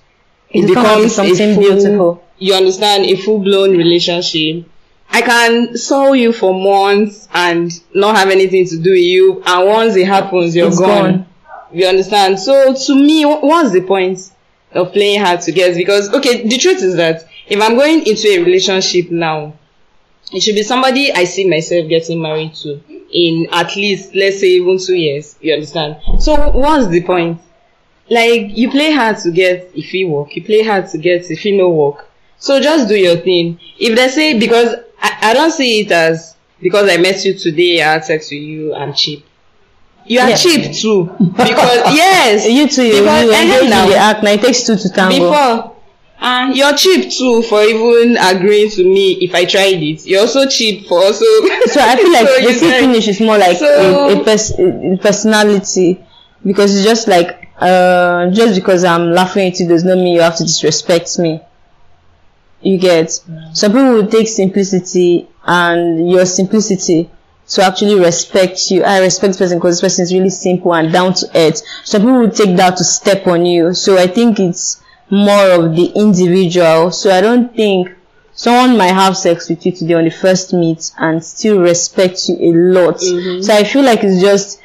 It 0.53 0.67
becomes 0.67 1.15
something 1.15 1.51
a 1.51 1.55
full- 1.55 1.63
beautiful. 1.63 2.25
you 2.39 2.55
understand, 2.55 3.05
a 3.07 3.17
full 3.17 3.39
blown 3.41 3.77
relationship. 3.77 4.65
I 5.11 5.21
can 5.21 5.77
saw 5.77 6.13
you 6.13 6.33
for 6.33 6.55
months 6.55 7.29
and 7.35 7.71
not 7.95 8.17
have 8.17 8.31
anything 8.31 8.67
to 8.69 8.79
do 8.79 8.91
with 8.93 9.01
you, 9.01 9.43
and 9.45 9.67
once 9.69 9.95
it 9.97 10.07
happens, 10.07 10.57
you're 10.57 10.71
gone. 10.71 11.13
gone. 11.13 11.27
You 11.73 11.87
understand? 11.87 12.39
So 12.39 12.75
to 12.75 12.95
me, 12.95 13.25
what's 13.25 13.73
the 13.73 13.83
point 13.83 14.31
of 14.73 14.93
playing 14.93 15.21
hard 15.21 15.41
to 15.43 15.53
get? 15.53 15.77
Because 15.77 16.13
okay, 16.13 16.47
the 16.47 16.57
truth 16.59 16.83
is 16.83 16.97
that 16.97 17.25
if 17.47 17.61
I'm 17.61 17.77
going 17.77 18.07
into 18.07 18.29
a 18.29 18.43
relationship 18.43 19.11
now, 19.11 19.55
it 20.33 20.41
should 20.43 20.55
be 20.55 20.63
somebody 20.63 21.13
I 21.13 21.25
see 21.25 21.49
myself 21.49 21.89
getting 21.89 22.21
married 22.21 22.55
to 22.57 22.81
in 23.13 23.47
at 23.53 23.77
least 23.77 24.15
let's 24.15 24.41
say 24.41 24.49
even 24.49 24.79
two 24.79 24.95
years. 24.95 25.37
You 25.41 25.55
understand? 25.55 25.97
So 26.21 26.51
what's 26.51 26.89
the 26.89 27.03
point? 27.03 27.41
Like 28.13 28.57
you 28.59 28.71
play 28.71 28.93
hard 28.93 29.17
to 29.25 29.31
get 29.31 29.71
if 29.75 29.95
it 29.95 30.05
work, 30.05 30.35
you 30.37 30.43
play 30.45 30.63
hard 30.63 30.89
to 30.91 30.99
get 30.99 31.31
if 31.31 31.45
it 31.47 31.53
no 31.57 31.71
work. 31.71 31.99
So 32.39 32.61
just 32.61 32.89
do 32.89 32.97
your 32.97 33.17
thing. 33.17 33.59
If 33.79 33.97
they 33.97 34.09
say 34.09 34.39
because 34.39 34.75
I, 35.01 35.31
I 35.31 35.35
don't 35.35 35.53
see 35.53 35.81
it 35.81 35.91
as 35.93 36.37
because 36.61 36.91
I 36.91 36.97
met 36.99 37.25
you 37.25 37.35
today, 37.39 37.81
I 37.83 37.93
had 37.95 38.05
sex 38.05 38.31
with 38.31 38.43
you, 38.43 38.75
I'm 38.75 38.93
cheap. 38.93 39.25
You 40.05 40.19
are 40.21 40.31
Yeah. 40.31 40.37
cheap 40.37 40.73
too. 40.75 41.11
Because 41.19 41.95
yes, 42.03 42.49
You 42.49 42.67
too, 42.69 42.83
you, 42.85 42.95
you 42.97 43.03
Because- 43.03 43.31
engage 43.31 43.63
in 43.65 43.71
now. 43.71 43.87
the 43.87 43.97
act. 43.97 44.23
Now 44.25 44.33
it 44.33 44.43
takes 44.43 44.65
two 44.67 44.77
to 44.77 44.89
tango. 44.91 45.17
before 45.31 45.69
ah 46.25 46.51
you're 46.53 46.77
cheap 46.77 47.11
too 47.11 47.43
for 47.43 47.63
even 47.63 48.17
agreeing 48.17 48.71
to 48.71 48.85
me 48.85 49.07
if 49.27 49.35
I 49.35 49.45
tried 49.45 49.83
it. 49.83 50.05
You're 50.07 50.21
also 50.23 50.47
cheap 50.49 50.87
for 50.89 50.99
also. 51.03 51.25
So 51.75 51.81
I 51.81 51.97
feel 51.97 52.13
like 52.13 52.29
So 52.29 52.35
the 52.35 52.53
you 52.53 52.59
finish 52.83 53.09
is 53.09 53.21
more 53.21 53.39
like 53.39 53.57
So- 53.59 54.09
a, 54.11 54.21
a, 54.21 54.25
pers- 54.25 54.59
a 54.59 54.99
personality 55.01 56.05
because 56.45 56.77
it's 56.77 56.85
just 56.85 57.07
like 57.09 57.49
uh 57.63 58.31
just 58.31 58.55
because 58.57 58.85
I'm 58.85 59.13
laughing 59.13 59.49
at 59.49 59.61
you 59.61 59.69
does 59.69 59.85
not 59.85 59.97
mean 59.97 60.15
you 60.15 60.21
have 60.21 60.37
to 60.37 60.45
disrespect 60.45 61.19
me. 61.19 61.41
You 62.61 62.79
get 62.79 63.11
some 63.53 63.73
people 63.73 63.93
will 63.95 64.07
take 64.07 64.29
simplicity 64.29 65.29
and 65.45 66.11
your 66.11 66.27
simplicity 66.27 67.11
to 67.49 67.63
actually 67.63 67.99
respect 68.01 68.71
you. 68.71 68.83
I 68.85 69.01
respect 69.01 69.31
this 69.31 69.39
person 69.39 69.59
because 69.59 69.81
this 69.81 69.89
person 69.89 70.03
is 70.05 70.13
really 70.13 70.31
simple 70.31 70.75
and 70.75 70.93
down 70.93 71.15
to 71.15 71.27
earth. 71.35 71.63
Some 71.85 72.03
people 72.03 72.21
will 72.21 72.31
take 72.31 72.57
that 72.57 72.77
to 72.79 72.85
step 72.85 73.27
on 73.27 73.45
you. 73.45 73.75
So 73.75 73.99
I 73.99 74.07
think 74.07 74.41
it's 74.41 74.83
more 75.11 75.51
of 75.51 75.77
the 75.77 75.87
individual. 75.95 76.91
So 76.91 77.11
I 77.11 77.21
don't 77.21 77.55
think 77.55 77.91
someone 78.33 78.79
might 78.79 78.95
have 78.95 79.17
sex 79.17 79.49
with 79.49 79.65
you 79.67 79.73
today 79.73 79.95
on 79.95 80.05
the 80.05 80.11
first 80.11 80.53
meet 80.53 80.91
and 80.99 81.23
still 81.23 81.61
respect 81.61 82.29
you 82.29 82.37
a 82.41 82.53
lot. 82.55 83.01
So 83.01 83.55
I 83.55 83.65
feel 83.65 83.85
like 83.85 84.03
it's 84.03 84.21
just 84.23 84.62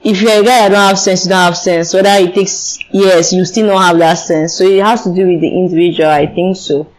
if 0.00 0.22
you're 0.22 0.40
a 0.40 0.44
guy 0.44 0.68
that 0.68 0.68
don't 0.68 0.88
have 0.88 0.98
sense, 0.98 1.24
you 1.24 1.30
don't 1.30 1.44
have 1.44 1.56
sense. 1.56 1.92
Whether 1.92 2.10
it 2.10 2.34
takes 2.34 2.78
years, 2.92 3.32
you 3.32 3.44
still 3.44 3.66
don't 3.68 3.82
have 3.82 3.98
that 3.98 4.14
sense. 4.14 4.54
So 4.54 4.64
it 4.64 4.84
has 4.84 5.02
to 5.04 5.14
do 5.14 5.26
with 5.26 5.40
the 5.40 5.48
individual. 5.48 6.08
I 6.08 6.26
think 6.26 6.56
so. 6.56 6.92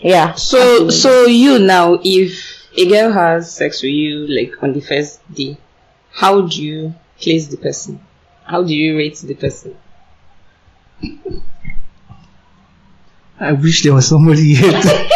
Yeah. 0.00 0.34
So 0.34 0.58
absolutely. 0.58 0.90
so 0.92 1.24
you 1.26 1.58
now 1.58 1.98
if 2.04 2.68
a 2.76 2.88
girl 2.88 3.12
has 3.12 3.54
sex 3.54 3.82
with 3.82 3.92
you 3.92 4.26
like 4.26 4.62
on 4.62 4.72
the 4.72 4.80
first 4.80 5.20
day, 5.32 5.56
how 6.12 6.42
do 6.42 6.62
you 6.62 6.94
place 7.20 7.48
the 7.48 7.56
person? 7.56 8.00
How 8.44 8.62
do 8.62 8.74
you 8.74 8.96
rate 8.96 9.16
the 9.16 9.34
person? 9.34 9.76
I 13.40 13.52
wish 13.52 13.82
there 13.82 13.94
was 13.94 14.06
somebody 14.06 14.54
here 14.54 14.70
to, 14.70 15.08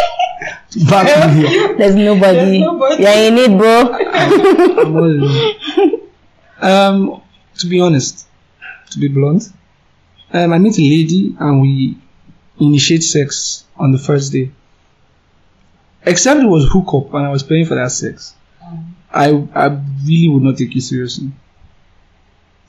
to 0.70 0.84
back 0.90 1.36
me 1.36 1.64
up. 1.64 1.76
there's 1.78 1.94
nobody. 1.94 2.36
There's 2.36 2.58
nobody. 2.60 3.02
You're 3.02 3.12
in 3.12 3.38
it, 3.38 3.58
bro. 3.58 3.92
I'm 3.92 4.96
all 4.96 5.04
alone. 5.04 5.54
Um, 6.60 7.22
to 7.58 7.66
be 7.66 7.80
honest, 7.80 8.26
to 8.90 8.98
be 8.98 9.08
blunt, 9.08 9.48
um, 10.32 10.52
I 10.52 10.58
meet 10.58 10.78
a 10.78 10.82
lady 10.82 11.36
and 11.38 11.60
we 11.60 11.96
initiate 12.60 13.02
sex 13.02 13.64
on 13.76 13.92
the 13.92 13.98
first 13.98 14.32
day. 14.32 14.50
Except 16.04 16.40
it 16.40 16.46
was 16.46 16.68
hookup 16.72 17.12
and 17.14 17.26
I 17.26 17.30
was 17.30 17.42
paying 17.42 17.66
for 17.66 17.74
that 17.74 17.90
sex. 17.90 18.34
I 19.12 19.30
I 19.54 19.66
really 20.04 20.28
would 20.28 20.42
not 20.42 20.56
take 20.58 20.74
it 20.76 20.82
seriously. 20.82 21.30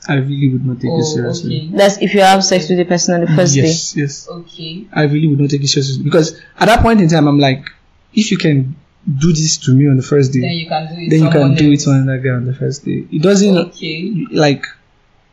I 0.08 0.16
really 0.16 0.50
would 0.50 0.66
not 0.66 0.80
take 0.80 0.92
it 0.92 1.04
seriously. 1.06 1.70
That's 1.74 1.98
if 2.02 2.14
you 2.14 2.22
have 2.22 2.44
sex 2.44 2.70
with 2.70 2.80
a 2.80 2.86
person 2.86 3.16
on 3.16 3.22
the 3.22 3.28
first 3.36 3.54
day. 3.56 3.62
yes, 3.64 3.96
yes. 3.96 4.28
Okay. 4.28 4.88
I 4.94 5.04
really 5.04 5.28
would 5.28 5.40
not 5.40 5.50
take 5.50 5.62
it 5.64 5.68
seriously 5.68 6.04
because 6.04 6.40
at 6.60 6.68
that 6.68 6.82
point 6.82 7.02
in 7.02 7.10
time, 7.10 7.28
I'm 7.28 7.40
like, 7.40 7.66
if 8.14 8.32
you 8.32 8.38
can 8.38 8.76
do 9.18 9.30
this 9.34 9.58
to 9.58 9.74
me 9.76 9.88
on 9.90 9.98
the 9.98 10.04
first 10.04 10.32
day, 10.32 10.40
then 10.42 10.52
you 10.52 10.68
can 10.68 10.88
do 10.88 11.02
it. 11.02 11.10
then 11.10 11.24
you 11.24 11.30
can 11.30 11.56
do 11.56 11.72
it 11.72 11.88
on 11.88 11.96
another 11.98 12.20
guy 12.20 12.30
on 12.32 12.46
the 12.46 12.54
first 12.54 12.86
day. 12.86 13.06
It 13.12 13.22
doesn't 13.22 13.58
Okay. 13.58 14.26
like 14.32 14.66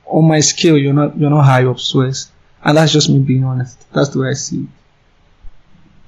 on 0.07 0.27
my 0.27 0.41
scale. 0.41 0.77
You're 0.77 0.93
not 0.95 1.17
you're 1.19 1.31
not 1.31 1.45
high 1.45 1.65
up, 1.65 1.79
Swiss, 1.81 2.31
and 2.65 2.77
that's 2.77 2.93
just 2.93 3.09
me 3.11 3.19
being 3.21 3.45
honest. 3.45 3.85
That's 3.93 4.11
the 4.11 4.21
way 4.21 4.31
I 4.31 4.35
see 4.35 4.63
it. 4.63 4.69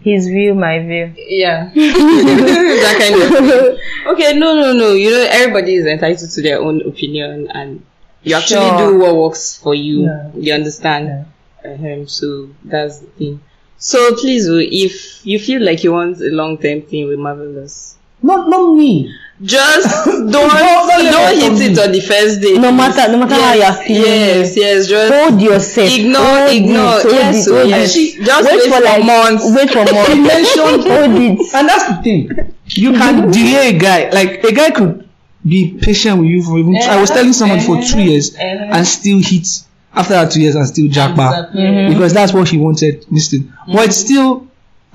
His 0.00 0.28
view, 0.28 0.54
my 0.54 0.78
view. 0.78 1.12
Yeah. 1.16 1.70
that 1.74 2.96
kind 3.00 3.22
of 3.22 3.28
thing. 3.50 3.78
Okay, 4.12 4.38
no, 4.38 4.54
no, 4.54 4.72
no. 4.72 4.92
You 4.92 5.11
know, 5.11 5.26
everybody 5.28 5.74
is 5.74 5.87
entitled 5.87 6.30
to 6.30 6.42
their 6.42 6.61
own 6.61 6.82
opinion 6.87 7.50
and 7.52 7.84
you 8.22 8.37
actually 8.37 8.61
Sure. 8.68 8.92
do 8.92 8.98
what 8.98 9.16
works 9.16 9.58
for 9.58 9.74
you. 9.74 10.04
Yeah. 10.04 10.30
You 10.34 10.54
understand? 10.54 11.26
Um, 11.64 12.06
so 12.06 12.48
that's 12.64 12.98
the 13.00 13.06
thing. 13.06 13.40
So 13.78 14.14
please, 14.14 14.46
if 14.48 15.26
you 15.26 15.38
feel 15.38 15.62
like 15.62 15.82
you 15.84 15.92
want 15.92 16.20
a 16.20 16.30
long 16.30 16.58
term 16.58 16.82
thing 16.82 17.08
with 17.08 17.18
Marvelous, 17.18 17.96
Not 18.22 18.48
not 18.48 18.74
me. 18.74 19.12
Just 19.42 20.05
don't 20.07 20.31
no, 20.31 20.48
no, 20.48 21.11
don't 21.11 21.59
hit 21.59 21.70
it 21.70 21.79
on 21.79 21.92
the 21.92 22.01
first 22.01 22.40
day. 22.40 22.59
No 22.59 22.72
matter, 22.72 23.11
no 23.11 23.18
matter 23.18 23.35
how 23.35 23.55
yes, 23.55 23.77
you're 23.77 23.87
feeling. 23.87 24.11
Yes, 24.11 24.57
yes, 24.57 24.87
just 24.88 25.14
Hold 25.14 25.40
yourself. 25.40 25.90
Ignore- 25.90 26.22
hold 26.24 26.51
ignore. 26.51 26.98
It, 26.98 27.03
hold 27.03 27.14
Yes, 27.14 27.46
it, 27.46 27.53
hold 27.53 27.68
yes. 27.68 27.96
it. 27.96 28.24
Just 28.24 28.51
wait 28.51 28.62
for 28.62 28.70
for 28.77 28.85
like 28.85 29.05
months. 29.05 29.44
Wait 29.55 29.70
for 29.70 29.85
months. 29.92 30.12
He 30.12 30.20
mentioned 30.20 30.83
hold 30.83 31.14
it. 31.22 31.55
And 31.55 31.68
that's 31.68 31.88
the 31.88 32.03
thing. 32.03 32.55
You 32.66 32.92
can 32.92 33.31
delay 33.31 33.77
a 33.77 33.79
guy. 33.79 34.11
Like 34.11 34.42
a 34.44 34.53
guy 34.53 34.70
could 34.70 35.09
be 35.46 35.79
patient 35.81 36.18
with 36.18 36.29
you 36.29 36.42
for 36.42 36.59
even. 36.59 36.77
I 36.77 37.01
was 37.01 37.11
telling 37.11 37.33
someone 37.33 37.61
for 37.61 37.81
two 37.81 38.03
years 38.03 38.35
and 38.35 38.87
still 38.87 39.20
hit 39.22 39.46
after 39.94 40.14
that 40.14 40.31
two 40.31 40.40
years 40.40 40.55
and 40.55 40.66
still 40.66 40.88
jackpot 40.88 41.53
mm-hmm. 41.53 41.92
because 41.92 42.12
that's 42.12 42.33
what 42.33 42.48
he 42.48 42.59
wanted. 42.59 43.05
Listen, 43.11 43.53
but 43.66 43.87
it's 43.87 43.96
still 43.96 44.46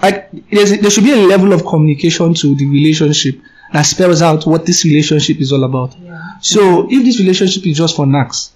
like 0.02 0.30
there 0.50 0.90
should 0.90 1.04
be 1.04 1.12
a 1.14 1.28
level 1.28 1.54
of 1.54 1.66
communication 1.66 2.34
to 2.34 2.56
the 2.56 2.66
relationship 2.70 3.40
that 3.74 3.82
spells 3.82 4.22
out 4.22 4.46
what 4.46 4.66
this 4.66 4.86
relationship 4.86 5.42
is 5.42 5.52
all 5.52 5.64
about. 5.66 5.96
So 6.42 6.88
if 6.90 7.04
this 7.04 7.20
relationship 7.20 7.66
is 7.68 7.76
just 7.78 7.96
for 7.96 8.06
knacks, 8.06 8.54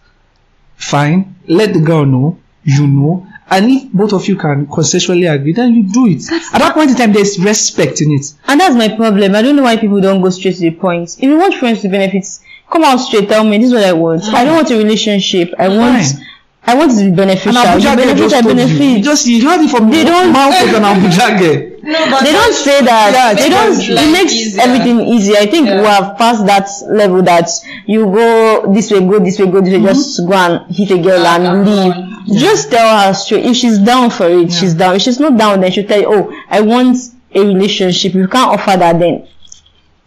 fine. 0.75 1.35
Let 1.47 1.73
the 1.73 1.79
girl 1.81 2.05
know 2.05 2.39
you 2.69 2.85
know, 2.85 3.25
and 3.49 3.71
if 3.71 3.93
both 3.93 4.11
of 4.11 4.27
you 4.27 4.35
can 4.35 4.67
consensually 4.67 5.33
agree, 5.33 5.53
then 5.53 5.73
you 5.73 5.83
do 5.83 6.05
it. 6.07 6.21
At 6.53 6.59
that 6.59 6.73
point 6.73 6.89
in 6.89 6.97
time, 6.97 7.13
there's 7.13 7.39
respect 7.39 8.01
in 8.01 8.11
it. 8.11 8.25
And 8.45 8.59
that's 8.59 8.75
my 8.75 8.89
problem. 8.93 9.35
I 9.35 9.41
don't 9.41 9.55
know 9.55 9.63
why 9.63 9.77
people 9.77 10.01
don't 10.01 10.21
go 10.21 10.29
straight 10.31 10.55
to 10.55 10.59
the 10.59 10.71
point. 10.71 11.15
If 11.17 11.23
you 11.23 11.37
want 11.37 11.53
friends 11.55 11.81
to 11.83 11.87
benefit, 11.87 12.25
come 12.69 12.83
out 12.83 12.97
straight. 12.97 13.29
Tell 13.29 13.45
me 13.45 13.57
this 13.57 13.67
is 13.67 13.73
what 13.73 13.85
I 13.85 13.93
want. 13.93 14.21
I 14.25 14.43
don't 14.43 14.55
want 14.55 14.69
a 14.71 14.77
relationship. 14.77 15.53
I 15.57 15.69
want. 15.69 16.03
Fine. 16.07 16.25
I 16.65 16.75
want 16.75 16.91
to 16.91 17.09
be 17.09 17.15
beneficial. 17.15 17.57
And 17.57 17.81
You 17.81 17.89
Abuja 17.89 17.95
benefit, 17.95 18.17
just 18.17 18.35
I 18.35 18.41
told 18.41 18.57
you. 18.57 18.63
You 18.65 18.77
benefit. 18.79 19.03
just 19.05 19.27
you 19.27 19.49
heard 19.49 19.61
it 19.61 19.69
from 19.71 19.89
They 19.89 20.03
don't- 20.03 20.33
mouth 20.33 20.61
of 20.61 20.73
an 20.73 20.83
Abuja 20.91 21.39
girl. 21.39 21.76
No, 21.87 22.05
but 22.11 22.21
They 22.23 22.33
don't 22.33 22.53
say 22.53 22.81
that. 22.83 23.13
Yeah, 23.13 23.33
they 23.33 23.47
it 23.47 23.49
don't. 23.49 23.77
makes 23.77 23.89
It 23.89 24.11
makes 24.11 24.33
easier. 24.33 24.61
everything 24.61 24.99
easy. 25.01 25.37
I 25.37 25.45
think 25.45 25.67
we 25.69 25.85
have 25.85 26.17
passed 26.17 26.45
that 26.45 26.67
level 26.89 27.21
that 27.23 27.49
you 27.85 28.05
go 28.05 28.73
this 28.73 28.91
way, 28.91 28.99
go 28.99 29.19
this 29.19 29.39
way, 29.39 29.47
go 29.49 29.61
this 29.61 29.73
way, 29.73 29.83
just 29.83 30.19
go 30.27 30.33
and 30.33 30.69
hit 30.75 30.91
a 30.91 30.97
girl 31.01 31.23
Ah, 31.25 31.35
and 31.37 31.65
leave. 31.65 31.93
on. 31.93 32.25
Just 32.37 32.69
tell 32.71 32.89
her 33.07 33.13
straight. 33.13 33.45
If 33.45 33.55
she's 33.55 33.77
down 33.79 34.09
for 34.09 34.27
it, 34.27 34.51
she's 34.51 34.73
down. 34.73 34.95
If 34.95 35.01
she's 35.03 35.19
not 35.19 35.37
down, 35.37 35.61
then 35.61 35.71
she'll 35.71 35.87
tell 35.87 36.01
you, 36.01 36.07
"Oh, 36.09 36.33
I 36.49 36.59
want 36.59 36.97
a 37.33 37.39
relationship." 37.39 38.13
You 38.15 38.27
can't 38.27 38.51
offer 38.59 38.75
that, 38.77 38.99
then 38.99 39.25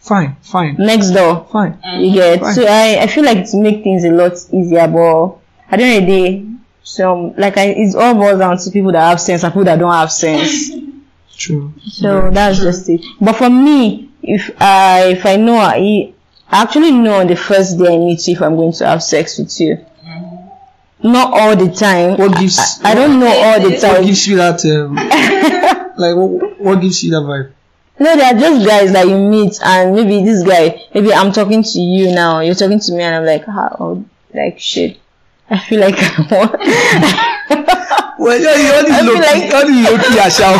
Fine, 0.00 0.36
fine, 0.42 0.76
next 0.78 1.10
door. 1.12 1.46
fine. 1.50 1.78
You 1.98 2.12
get 2.14 2.40
Fine. 2.40 2.54
so 2.54 2.64
I, 2.66 2.98
I 3.02 3.06
feel 3.06 3.24
like 3.24 3.38
it 3.38 3.54
make 3.54 3.82
things 3.84 4.04
a 4.04 4.10
lot 4.10 4.32
easier, 4.52 4.86
but 4.88 5.36
at 5.70 5.78
the 5.78 5.84
end 5.84 6.02
of 6.02 6.06
the 6.08 6.12
day, 6.12 6.46
some 6.82 7.34
like 7.36 7.56
I 7.56 7.66
it's 7.76 7.94
all 7.94 8.14
boils 8.14 8.38
down 8.38 8.58
to 8.58 8.70
people 8.70 8.92
that 8.92 9.08
have 9.08 9.20
sense 9.20 9.44
and 9.44 9.52
people 9.52 9.64
that 9.64 9.78
don't 9.78 9.92
have 9.92 10.10
sense. 10.12 10.70
True. 11.40 11.72
So 11.82 12.30
that's 12.30 12.60
just 12.60 12.86
it. 12.90 13.02
But 13.18 13.34
for 13.36 13.48
me, 13.48 14.10
if 14.22 14.50
I 14.60 15.06
if 15.06 15.24
I 15.24 15.36
know 15.36 15.56
I, 15.56 16.12
I 16.50 16.62
actually 16.62 16.92
know 16.92 17.18
on 17.20 17.28
the 17.28 17.36
first 17.36 17.78
day 17.78 17.94
I 17.94 17.96
meet 17.96 18.28
you 18.28 18.34
if 18.34 18.42
I'm 18.42 18.56
going 18.56 18.74
to 18.74 18.86
have 18.86 19.02
sex 19.02 19.38
with 19.38 19.58
you. 19.58 19.84
Not 21.02 21.32
all 21.32 21.56
the 21.56 21.72
time. 21.72 22.18
What 22.18 22.38
gives? 22.38 22.58
I, 22.84 22.90
I 22.90 22.94
don't 22.94 23.18
know 23.18 23.26
all 23.26 23.58
the 23.58 23.74
time. 23.78 23.94
What 23.94 24.04
gives 24.04 24.26
you 24.26 24.36
that? 24.36 24.62
Um, 24.66 24.96
like 25.96 26.14
what, 26.14 26.60
what 26.60 26.80
gives 26.82 27.02
you 27.02 27.12
that 27.12 27.22
vibe? 27.22 27.52
No, 27.98 28.16
they 28.16 28.22
are 28.22 28.38
just 28.38 28.66
guys 28.66 28.92
that 28.92 29.08
you 29.08 29.16
meet, 29.16 29.58
and 29.62 29.94
maybe 29.94 30.22
this 30.22 30.46
guy, 30.46 30.82
maybe 30.94 31.12
I'm 31.12 31.32
talking 31.32 31.62
to 31.62 31.80
you 31.80 32.14
now, 32.14 32.40
you're 32.40 32.54
talking 32.54 32.80
to 32.80 32.92
me, 32.92 33.02
and 33.02 33.14
I'm 33.14 33.24
like, 33.24 33.44
how, 33.44 34.04
like 34.34 34.58
shit. 34.58 34.98
I 35.50 35.58
feel 35.58 35.80
like 35.80 35.96
I 35.98 36.26
want. 36.30 37.26
Well, 38.18 38.38
yeah, 38.38 38.54
you 38.54 38.72
only 38.74 38.90
I 38.92 39.00
look, 39.00 39.16
feel 39.16 39.22
like- 39.22 39.54
only 39.54 39.82
look 39.82 40.02
Yasha. 40.14 40.44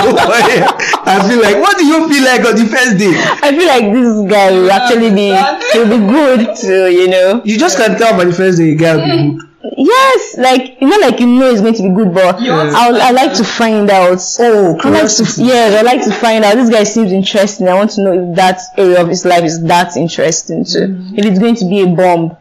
I 1.04 1.28
feel 1.28 1.42
like, 1.42 1.56
what 1.60 1.76
do 1.76 1.84
you 1.86 2.08
feel 2.08 2.24
like 2.24 2.40
on 2.46 2.56
the 2.56 2.64
first 2.64 2.96
day? 2.98 3.12
I 3.14 3.52
feel 3.52 3.68
like 3.68 3.92
this 3.92 4.32
guy 4.32 4.50
will 4.52 4.70
actually 4.72 5.10
be, 5.10 5.30
will 5.78 5.98
be 5.98 6.06
good 6.10 6.56
to, 6.56 6.90
you 6.90 7.08
know. 7.08 7.42
You 7.44 7.58
just 7.58 7.76
can't 7.76 7.98
tell 7.98 8.16
by 8.16 8.24
the 8.24 8.32
first 8.32 8.56
day, 8.58 8.72
a 8.72 8.74
guy 8.76 8.96
will 8.96 9.04
be 9.04 9.38
good. 9.38 9.46
Yes, 9.76 10.38
like 10.38 10.62
it's 10.80 10.80
not 10.80 11.00
like 11.02 11.20
you 11.20 11.26
know 11.26 11.50
it's 11.50 11.60
going 11.60 11.74
to 11.74 11.82
be 11.82 11.90
good, 11.90 12.14
but 12.14 12.40
Yeah. 12.40 12.72
I 12.74 13.08
I 13.08 13.10
like 13.10 13.34
to 13.34 13.44
find 13.44 13.90
out. 13.90 14.18
Oh, 14.38 14.78
I 14.80 14.88
like 14.88 15.02
to, 15.02 15.22
curiosity. 15.22 15.42
yes, 15.44 15.74
I 15.78 15.82
like 15.82 16.02
to 16.04 16.12
find 16.12 16.44
out. 16.46 16.54
This 16.54 16.70
guy 16.70 16.82
seems 16.84 17.12
interesting. 17.12 17.68
I 17.68 17.74
want 17.74 17.90
to 17.92 18.02
know 18.02 18.12
if 18.30 18.36
that 18.36 18.58
area 18.78 19.02
of 19.02 19.08
his 19.08 19.26
life 19.26 19.44
is 19.44 19.62
that 19.64 19.98
interesting 19.98 20.64
too. 20.64 20.78
Mm-hmm. 20.88 21.18
If 21.18 21.26
it's 21.26 21.38
going 21.38 21.56
to 21.56 21.64
be 21.66 21.82
a 21.82 21.86
bomb, 21.88 22.36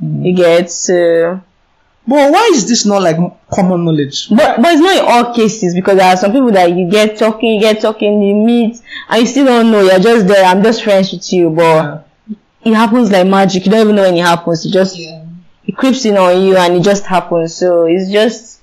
you 0.00 0.34
get. 0.34 0.72
Uh, 0.88 1.40
But 2.08 2.30
why 2.32 2.50
is 2.52 2.68
this 2.68 2.86
not 2.86 3.02
like 3.02 3.16
common 3.50 3.84
knowledge? 3.84 4.28
but 4.30 4.62
but 4.62 4.72
it's 4.72 4.80
not 4.80 4.96
in 4.96 5.04
all 5.26 5.34
cases 5.34 5.74
because 5.74 5.96
there 5.98 6.06
are 6.06 6.16
some 6.16 6.30
people 6.32 6.52
that 6.52 6.70
you 6.72 6.88
get 6.88 7.16
talking, 7.18 7.54
you 7.54 7.60
get 7.60 7.80
talking, 7.80 8.22
you 8.22 8.34
meet, 8.34 8.80
and 9.08 9.20
you 9.20 9.26
still 9.26 9.44
don't 9.46 9.70
know. 9.72 9.80
You're 9.80 9.98
just 9.98 10.26
there. 10.28 10.44
I'm 10.44 10.62
just 10.62 10.84
friends 10.84 11.10
with 11.12 11.32
you, 11.32 11.50
but 11.50 12.06
it 12.64 12.74
happens 12.74 13.10
like 13.10 13.26
magic. 13.26 13.66
You 13.66 13.72
don't 13.72 13.80
even 13.82 13.96
know 13.96 14.02
when 14.02 14.14
it 14.16 14.24
happens. 14.24 14.64
It 14.64 14.72
just 14.72 14.96
it 14.98 15.76
creeps 15.76 16.04
in 16.04 16.16
on 16.16 16.40
you 16.42 16.56
and 16.56 16.74
it 16.76 16.82
just 16.84 17.04
happens. 17.06 17.54
So 17.56 17.86
it's 17.86 18.08
just 18.10 18.60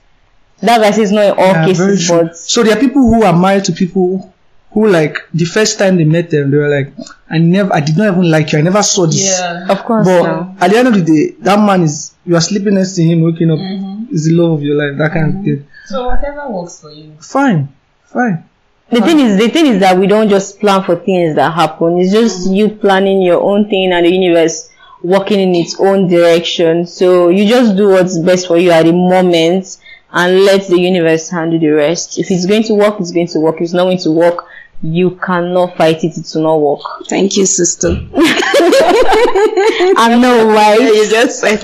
that 0.62 0.79
I 0.82 0.91
say 0.91 1.01
it's 1.03 1.12
not 1.12 1.25
in 1.25 1.32
all 1.38 1.47
Yeah, 1.53 1.65
cases, 1.65 2.08
but 2.10 2.38
So 2.38 2.63
there 2.63 2.77
are 2.77 2.79
people 2.79 3.01
who 3.01 3.23
are 3.23 3.38
married 3.38 3.65
to 3.65 3.73
people 3.73 4.34
who 4.71 4.88
like 4.88 5.17
the 5.34 5.43
first 5.45 5.77
time 5.77 5.97
they 5.97 6.06
met 6.06 6.29
them, 6.29 6.49
they 6.49 6.58
were 6.58 6.69
like, 6.69 6.93
I 7.29 7.39
never, 7.39 7.73
I 7.73 7.82
did 7.82 7.97
not 7.97 8.13
even 8.13 8.32
like 8.32 8.53
you. 8.53 8.60
I 8.60 8.62
never 8.62 8.82
saw 8.82 9.06
this. 9.06 9.38
Yeah. 9.38 9.67
of 9.69 9.84
course 9.84 10.08
But 10.08 10.23
no. 10.23 10.56
at 10.62 10.71
the 10.71 10.77
end 10.77 10.88
of 10.88 10.93
the 10.95 11.01
day, 11.01 11.36
that 11.41 11.60
man 11.60 11.82
is 11.84 12.12
you 12.25 12.36
are 12.36 12.41
sleeping 12.41 12.75
next 12.75 12.93
to 12.93 13.03
him, 13.03 13.21
waking 13.21 13.51
up 13.51 13.59
mm-hmm. 13.59 14.13
is 14.13 14.25
the 14.25 14.33
love 14.33 14.51
of 14.59 14.63
your 14.63 14.75
life. 14.75 14.97
That 14.97 15.12
kind 15.12 15.29
of 15.29 15.33
mm-hmm. 15.36 15.43
thing. 15.43 15.67
So 15.86 16.07
whatever 16.07 16.49
works 16.49 16.79
for 16.79 16.91
you. 16.91 17.15
Fine, 17.19 17.69
fine. 18.05 18.49
The 18.89 19.01
thing 19.01 19.19
is, 19.19 19.38
the 19.38 19.49
thing 19.49 19.65
is 19.67 19.79
that 19.79 19.97
we 19.97 20.07
don't 20.07 20.29
just 20.29 20.59
plan 20.59 20.83
for 20.83 20.95
things 20.95 21.36
that 21.36 21.53
happen. 21.53 21.97
It's 21.99 22.12
just 22.12 22.45
mm-hmm. 22.45 22.55
you 22.55 22.69
planning 22.69 23.21
your 23.21 23.41
own 23.41 23.69
thing 23.69 23.91
and 23.91 24.05
the 24.05 24.12
universe 24.12 24.69
working 25.01 25.39
in 25.39 25.55
its 25.55 25.79
own 25.79 26.07
direction. 26.07 26.86
So 26.86 27.29
you 27.29 27.47
just 27.47 27.75
do 27.75 27.89
what's 27.89 28.17
best 28.19 28.47
for 28.47 28.57
you 28.57 28.71
at 28.71 28.86
the 28.86 28.93
moment 28.93 29.77
and 30.12 30.45
let 30.45 30.67
the 30.67 30.79
universe 30.79 31.29
handle 31.29 31.59
the 31.59 31.69
rest. 31.69 32.19
If 32.19 32.29
it's 32.29 32.45
going 32.45 32.63
to 32.63 32.75
work, 32.75 32.99
it's 32.99 33.12
going 33.12 33.27
to 33.27 33.39
work. 33.39 33.55
If 33.55 33.62
it's 33.63 33.73
not 33.73 33.86
going 33.86 33.97
to 33.99 34.12
work, 34.12 34.47
you 34.84 35.12
cannot 35.12 35.78
fight 35.78 36.04
it. 36.04 36.17
It 36.17 36.32
will 36.36 36.43
not 36.43 36.62
work. 36.62 37.08
Thank 37.08 37.38
you, 37.38 37.46
sister. 37.48 37.88
I'm 39.98 40.22
not 40.22 40.46
right. 40.54 40.80
you 40.80 41.10
just 41.10 41.39
said 41.39 41.63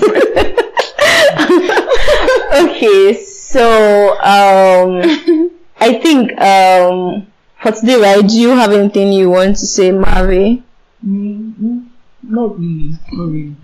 okay, 2.52 3.14
so 3.22 4.10
um, 4.20 5.50
I 5.78 5.94
think 6.02 6.38
um, 6.40 7.26
for 7.60 7.72
today, 7.72 7.96
right? 8.00 8.26
Do 8.26 8.38
you 8.40 8.50
have 8.50 8.72
anything 8.72 9.12
you 9.12 9.30
want 9.30 9.56
to 9.56 9.66
say, 9.66 9.90
Mavi? 9.90 10.62
Mm, 11.06 11.86
Not 12.22 12.58
really, 12.58 12.94
not 13.12 13.24
really. 13.28 13.56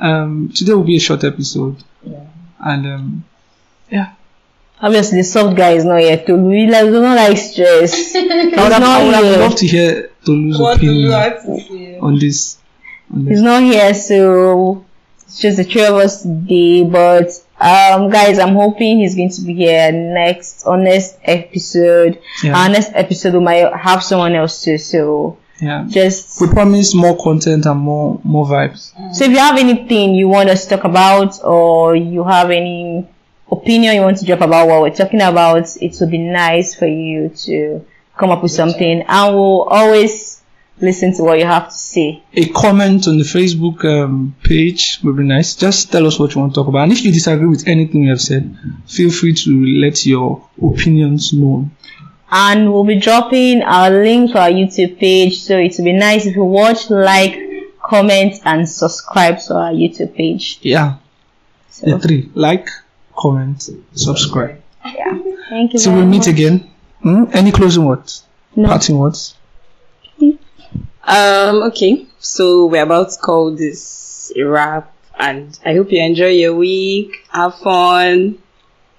Um, 0.00 0.50
today 0.54 0.74
will 0.74 0.84
be 0.84 0.96
a 0.96 1.00
short 1.00 1.24
episode, 1.24 1.76
yeah. 2.04 2.24
and 2.60 2.86
um, 2.86 3.24
yeah. 3.90 4.12
Obviously, 4.80 5.18
the 5.18 5.24
soft 5.24 5.56
guy 5.56 5.70
is 5.72 5.84
not 5.84 6.00
here 6.00 6.22
to 6.24 6.34
we 6.36 6.66
like 6.68 6.84
we 6.84 6.90
don't 6.92 7.16
like 7.16 7.36
stress. 7.36 8.14
I 8.16 8.20
would 8.22 8.32
He's 8.32 8.56
have, 8.56 8.72
I 8.72 8.78
not 8.78 9.04
would 9.04 9.14
have 9.14 9.40
loved 9.40 9.58
to 9.58 9.66
hear 9.66 10.10
Tolu's 10.24 10.58
what 10.58 10.80
do 10.80 10.86
you 10.86 11.12
opinion 11.12 11.42
to 11.42 11.98
on 12.00 12.18
this. 12.18 12.58
On 13.12 13.20
He's 13.26 13.38
this. 13.38 13.40
not 13.40 13.62
here, 13.62 13.92
so 13.94 14.84
it's 15.22 15.40
just 15.40 15.56
the 15.56 15.64
three 15.64 15.84
of 15.84 15.94
us 15.94 16.22
today. 16.22 16.84
But 16.84 17.30
um, 17.60 18.08
guys, 18.10 18.38
I'm 18.38 18.54
hoping 18.54 18.98
he's 19.00 19.16
going 19.16 19.30
to 19.30 19.42
be 19.42 19.54
here 19.54 19.90
next 19.90 20.64
on 20.64 20.84
next 20.84 21.18
episode. 21.24 22.20
Yeah. 22.44 22.56
Our 22.56 22.68
next 22.68 22.92
episode 22.94 23.34
we 23.34 23.40
might 23.40 23.72
have 23.74 24.02
someone 24.04 24.34
else 24.36 24.62
too. 24.62 24.78
So 24.78 25.38
Yeah. 25.60 25.86
just 25.88 26.40
We 26.40 26.46
promise 26.48 26.94
more 26.94 27.16
content 27.20 27.66
and 27.66 27.80
more 27.80 28.20
more 28.22 28.46
vibes. 28.46 28.92
So 29.14 29.24
if 29.24 29.32
you 29.32 29.38
have 29.38 29.58
anything 29.58 30.14
you 30.14 30.28
want 30.28 30.48
us 30.50 30.64
to 30.66 30.76
talk 30.76 30.84
about 30.84 31.42
or 31.42 31.96
you 31.96 32.22
have 32.24 32.50
any 32.50 33.08
opinion 33.50 33.94
you 33.94 34.02
want 34.02 34.18
to 34.18 34.26
drop 34.26 34.40
about 34.40 34.68
what 34.68 34.82
we're 34.82 34.94
talking 34.94 35.20
about, 35.22 35.76
it 35.76 35.96
would 36.00 36.10
be 36.10 36.18
nice 36.18 36.74
for 36.74 36.86
you 36.86 37.30
to 37.30 37.84
come 38.16 38.30
up 38.30 38.42
with 38.42 38.52
something 38.52 39.02
and 39.02 39.34
we'll 39.34 39.62
always 39.62 40.42
listen 40.80 41.14
to 41.14 41.22
what 41.22 41.38
you 41.38 41.44
have 41.44 41.68
to 41.68 41.74
say. 41.74 42.22
A 42.34 42.48
comment 42.48 43.08
on 43.08 43.18
the 43.18 43.24
Facebook 43.24 43.84
um, 43.84 44.36
page 44.42 45.00
would 45.02 45.16
be 45.16 45.24
nice. 45.24 45.54
Just 45.54 45.90
tell 45.90 46.06
us 46.06 46.18
what 46.18 46.34
you 46.34 46.40
want 46.40 46.54
to 46.54 46.60
talk 46.60 46.68
about. 46.68 46.84
And 46.84 46.92
if 46.92 47.04
you 47.04 47.12
disagree 47.12 47.48
with 47.48 47.66
anything 47.66 48.02
we 48.02 48.08
have 48.08 48.20
said, 48.20 48.56
feel 48.86 49.10
free 49.10 49.34
to 49.34 49.66
let 49.80 50.06
your 50.06 50.48
opinions 50.62 51.32
known. 51.32 51.72
And 52.30 52.72
we'll 52.72 52.84
be 52.84 53.00
dropping 53.00 53.62
our 53.62 53.90
link 53.90 54.32
to 54.32 54.38
our 54.38 54.50
YouTube 54.50 54.98
page. 54.98 55.40
So 55.40 55.58
it 55.58 55.74
would 55.78 55.84
be 55.84 55.94
nice 55.94 56.26
if 56.26 56.36
you 56.36 56.44
watch, 56.44 56.90
like, 56.90 57.40
comment 57.82 58.34
and 58.44 58.68
subscribe 58.68 59.40
to 59.40 59.54
our 59.54 59.72
YouTube 59.72 60.14
page. 60.14 60.58
Yeah. 60.60 60.96
So, 61.70 61.86
The 61.86 61.98
three. 61.98 62.30
Like, 62.34 62.68
comment, 63.18 63.68
subscribe. 63.94 64.62
yeah. 64.84 65.18
Thank 65.50 65.72
you. 65.74 65.78
So 65.78 65.90
very 65.90 66.02
we 66.04 66.10
meet 66.10 66.18
much. 66.18 66.26
again. 66.28 66.70
Hmm? 67.02 67.24
Any 67.32 67.52
closing 67.52 67.84
words? 67.84 68.24
No. 68.56 68.68
Parting 68.68 68.98
words? 68.98 69.34
Um, 71.04 71.62
okay. 71.70 72.06
So 72.18 72.66
we're 72.66 72.82
about 72.82 73.10
to 73.10 73.18
call 73.18 73.54
this 73.56 74.32
a 74.36 74.42
wrap 74.42 74.92
and 75.18 75.58
I 75.64 75.74
hope 75.74 75.90
you 75.90 76.02
enjoy 76.02 76.28
your 76.30 76.54
week. 76.54 77.12
Have 77.30 77.58
fun. 77.58 78.38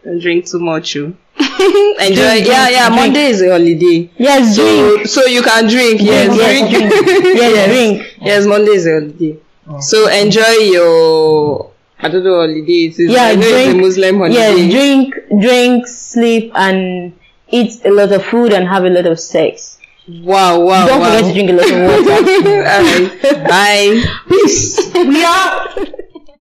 Don't 0.04 0.20
drink 0.20 0.48
too 0.48 0.60
much. 0.60 0.96
You. 0.96 1.16
enjoy. 1.38 2.16
Drink, 2.16 2.48
yeah, 2.48 2.70
yeah. 2.70 2.88
drink. 2.90 3.02
Monday 3.02 3.26
is 3.28 3.42
a 3.42 3.50
holiday. 3.52 4.10
Yes, 4.18 4.56
drink. 4.56 5.08
So, 5.08 5.22
so 5.22 5.28
you 5.28 5.42
can 5.42 5.68
drink. 5.68 6.02
Yes, 6.02 6.36
Yes, 6.36 6.70
drink. 6.70 6.70
drink. 6.72 6.92
Yes, 6.92 7.36
yes, 7.56 7.68
drink. 7.70 8.16
Yes, 8.22 8.46
Monday 8.46 8.72
is 8.72 8.88
a 8.88 8.94
holiday. 9.00 9.38
So 9.82 10.08
enjoy 10.10 10.52
your. 10.74 11.72
I 12.02 12.08
don't 12.08 12.24
know 12.24 12.36
holiday. 12.36 12.86
It 12.86 13.00
is. 13.00 13.12
Yeah, 13.12 13.24
I 13.24 13.36
know 13.36 13.42
it's 13.42 13.52
a 13.52 13.64
drink. 13.66 13.82
Muslim 13.82 14.18
holiday. 14.18 14.36
Yes, 14.36 14.72
drink, 14.72 15.16
drink, 15.42 15.88
sleep, 15.88 16.52
and 16.56 17.18
eat 17.50 17.84
a 17.86 17.92
lot 17.92 18.12
of 18.12 18.24
food 18.26 18.54
and 18.54 18.68
have 18.68 18.86
a 18.86 18.90
lot 18.90 19.06
of 19.06 19.20
sex. 19.20 19.78
Wow, 20.08 20.62
wow, 20.62 20.88
Don't 20.88 21.02
wow. 21.02 21.18
forget 21.18 21.26
to 21.26 21.34
drink 21.34 21.50
a 21.52 21.54
lot 21.54 21.70
of 21.70 22.06
water. 22.06 22.66
All 22.74 22.84
right. 22.84 23.48
Bye. 23.48 24.04
Peace. 24.28 24.92
We 24.96 25.24
are. 25.24 25.96